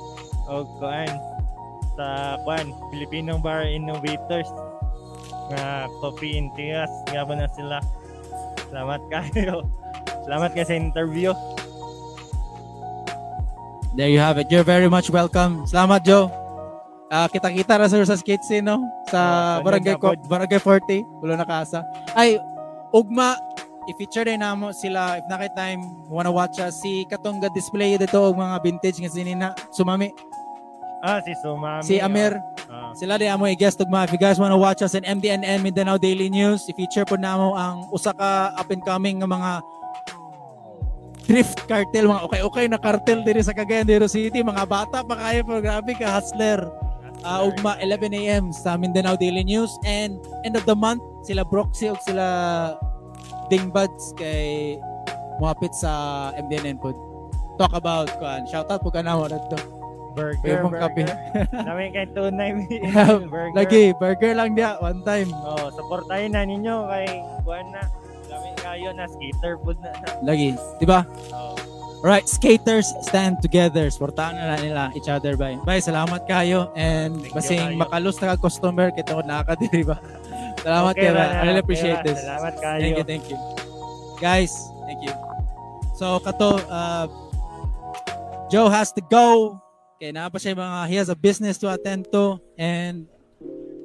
o 0.50 0.54
kuan 0.82 1.08
sa 1.94 2.36
kuan 2.42 2.74
Filipino 2.90 3.38
Bar 3.38 3.64
Innovators 3.64 4.50
nga 5.54 5.86
Coffee 6.02 6.36
in 6.36 6.50
Tias 6.58 6.90
nga 7.12 7.24
na 7.28 7.48
sila 7.54 7.78
salamat 8.68 9.00
kayo 9.12 9.62
salamat 10.26 10.50
kayo 10.56 10.66
sa 10.66 10.76
interview 10.76 11.30
There 13.94 14.10
you 14.10 14.18
have 14.18 14.38
it. 14.38 14.50
You're 14.50 14.66
very 14.66 14.90
much 14.90 15.06
welcome. 15.08 15.62
Salamat, 15.66 16.02
Joe. 16.02 16.26
Ah, 17.06 17.30
kita-kita 17.30 17.78
sir 17.86 18.02
sa 18.02 18.18
skate 18.18 18.42
scene, 18.42 18.66
no? 18.66 18.82
Sa 19.06 19.20
Ah, 19.20 19.56
Barangay 19.62 19.94
Ko- 19.94 20.18
Barangay 20.26 20.58
40, 20.58 21.06
Ulo 21.22 21.38
na 21.38 21.46
Casa. 21.46 21.86
Ay, 22.10 22.42
ugma 22.90 23.38
i-feature 23.86 24.24
din 24.24 24.40
namo 24.40 24.72
sila 24.72 25.20
if 25.20 25.24
nakita 25.28 25.52
time 25.54 25.78
wanna 26.08 26.32
watch 26.32 26.56
us 26.56 26.80
si 26.80 27.04
katong 27.04 27.36
ga 27.36 27.52
display 27.52 28.00
dito 28.00 28.16
og 28.16 28.32
mga 28.32 28.56
vintage 28.64 28.96
nga 28.96 29.12
sinina 29.12 29.48
sumami 29.68 30.08
ah 31.04 31.20
si 31.20 31.36
Sumami 31.36 31.84
si 31.84 32.00
Amir 32.00 32.32
ah, 32.64 32.96
sila 32.96 33.20
di 33.20 33.28
amo 33.28 33.44
i-guest 33.44 33.76
ugma 33.76 34.08
if 34.08 34.10
you 34.10 34.16
guys 34.16 34.40
wanna 34.40 34.56
watch 34.56 34.80
us 34.80 34.96
in 34.96 35.04
MDNN 35.04 35.60
Mindanao 35.60 36.00
Daily 36.00 36.32
News 36.32 36.64
i-feature 36.64 37.04
po 37.04 37.20
namo 37.20 37.52
ang 37.52 37.84
usa 37.92 38.16
ka 38.16 38.56
up 38.56 38.72
and 38.72 38.80
coming 38.80 39.20
nga 39.20 39.28
mga 39.28 39.50
thrift 41.24 41.64
cartel 41.64 42.08
mga 42.12 42.22
okay 42.28 42.40
okay 42.44 42.64
na 42.68 42.76
cartel 42.76 43.24
diri 43.24 43.40
sa 43.40 43.56
Cagayan 43.56 43.88
de 43.88 43.96
Oro 43.96 44.08
City. 44.08 44.44
Mga 44.44 44.64
bata 44.68 45.00
pa 45.00 45.14
kayo 45.16 45.40
po 45.44 45.58
grabe 45.60 45.96
ka 45.96 46.20
hustler. 46.20 46.60
Uh, 47.24 47.48
ugma 47.48 47.80
11 47.80 48.12
a.m. 48.20 48.44
sa 48.52 48.76
Mindanao 48.76 49.16
Daily 49.16 49.42
News. 49.44 49.72
And 49.88 50.20
end 50.44 50.60
of 50.60 50.68
the 50.68 50.76
month 50.76 51.00
sila 51.24 51.40
Broxy 51.48 51.88
ug 51.88 52.00
sila 52.04 52.26
Ding 53.48 53.72
Buds 53.72 54.12
kay 54.20 54.76
muapit 55.40 55.72
sa 55.72 56.30
MDNN 56.36 56.78
pod 56.78 56.94
talk 57.58 57.72
about 57.74 58.10
kuan 58.18 58.46
shout 58.46 58.70
out 58.70 58.82
po 58.82 58.90
ka 58.90 59.02
na 59.02 59.18
mo 59.18 59.26
dito 59.26 59.58
burger 60.14 60.62
kape. 60.78 61.02
burger. 61.10 61.10
namin 61.58 61.90
kay 61.90 62.06
tunay. 62.14 62.54
Burger. 63.34 63.50
Lagi 63.58 63.84
burger 63.98 64.32
lang 64.38 64.54
dia 64.54 64.78
one 64.78 65.02
time. 65.02 65.34
Oh 65.34 65.74
supportahin 65.74 66.38
na 66.38 66.46
ninyo 66.46 66.86
kay 66.86 67.08
kuan 67.42 67.66
na 67.74 67.82
kayo 68.74 68.90
na 68.90 69.06
skater 69.06 69.54
food 69.62 69.78
na 69.78 69.94
lagi 70.26 70.58
di 70.82 70.86
ba 70.86 71.06
oh. 71.30 71.54
Right, 72.04 72.28
skaters 72.28 72.84
stand 73.00 73.40
together. 73.40 73.88
Sportahan 73.88 74.36
na 74.36 74.60
nila 74.60 74.92
each 74.92 75.08
other 75.08 75.40
bye. 75.40 75.56
Bye, 75.64 75.80
salamat 75.80 76.28
kayo 76.28 76.68
and 76.76 77.16
Thank 77.16 77.32
basing 77.32 77.80
kayo. 77.80 77.80
na 77.80 78.36
customer 78.36 78.92
kita 78.92 79.16
ko 79.16 79.24
nakakadiri 79.24 79.88
ba. 79.88 79.96
Salamat 80.68 80.92
Okay 81.00 81.08
kayo. 81.08 81.16
I 81.16 81.48
really 81.48 81.64
okay 81.64 81.64
appreciate 81.64 82.00
ra. 82.00 82.04
this. 82.04 82.20
salamat 82.20 82.54
kayo 82.60 82.80
Thank 82.84 82.96
you, 83.00 83.06
thank 83.08 83.24
you. 83.32 83.38
Guys, 84.20 84.52
thank 84.84 85.00
you. 85.00 85.16
So, 85.96 86.20
kato, 86.20 86.60
uh, 86.68 87.08
Joe 88.52 88.68
has 88.68 88.92
to 88.92 89.02
go. 89.08 89.56
Okay, 89.96 90.12
na 90.12 90.28
pa 90.28 90.36
siya 90.36 90.52
yung 90.52 90.60
mga, 90.60 90.80
he 90.92 90.96
has 91.00 91.08
a 91.08 91.16
business 91.16 91.56
to 91.56 91.72
attend 91.72 92.12
to. 92.12 92.36
And 92.60 93.08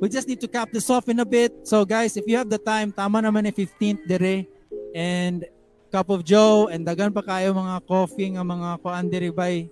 we 0.03 0.11
just 0.11 0.27
need 0.27 0.43
to 0.43 0.51
cap 0.51 0.75
this 0.75 0.91
off 0.91 1.07
in 1.07 1.23
a 1.23 1.27
bit. 1.27 1.55
So, 1.63 1.87
guys, 1.87 2.19
if 2.19 2.27
you 2.27 2.35
have 2.35 2.51
the 2.51 2.59
time, 2.59 2.91
tama 2.91 3.23
naman 3.23 3.47
ni 3.47 3.55
15th 3.55 4.03
dire. 4.03 4.58
And 4.95 5.45
cup 5.91 6.09
of 6.09 6.23
Joe, 6.23 6.69
and 6.69 6.85
dagan 6.85 7.13
pa 7.13 7.25
kayo 7.25 7.53
mga 7.53 7.81
coffee 7.89 8.29
nga 8.37 8.45
mga 8.45 8.81
kuan 8.81 9.09
dire 9.09 9.33
by 9.33 9.65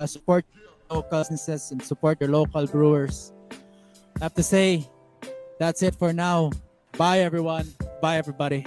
uh, 0.00 0.08
support 0.08 0.44
local 0.88 1.04
businesses 1.12 1.68
and 1.70 1.80
support 1.84 2.16
your 2.20 2.32
local 2.32 2.64
brewers. 2.66 3.32
I 4.20 4.24
have 4.24 4.34
to 4.40 4.42
say, 4.42 4.88
that's 5.60 5.84
it 5.84 5.94
for 5.94 6.12
now. 6.12 6.50
Bye, 6.96 7.20
everyone. 7.20 7.68
Bye, 8.00 8.16
everybody. 8.16 8.64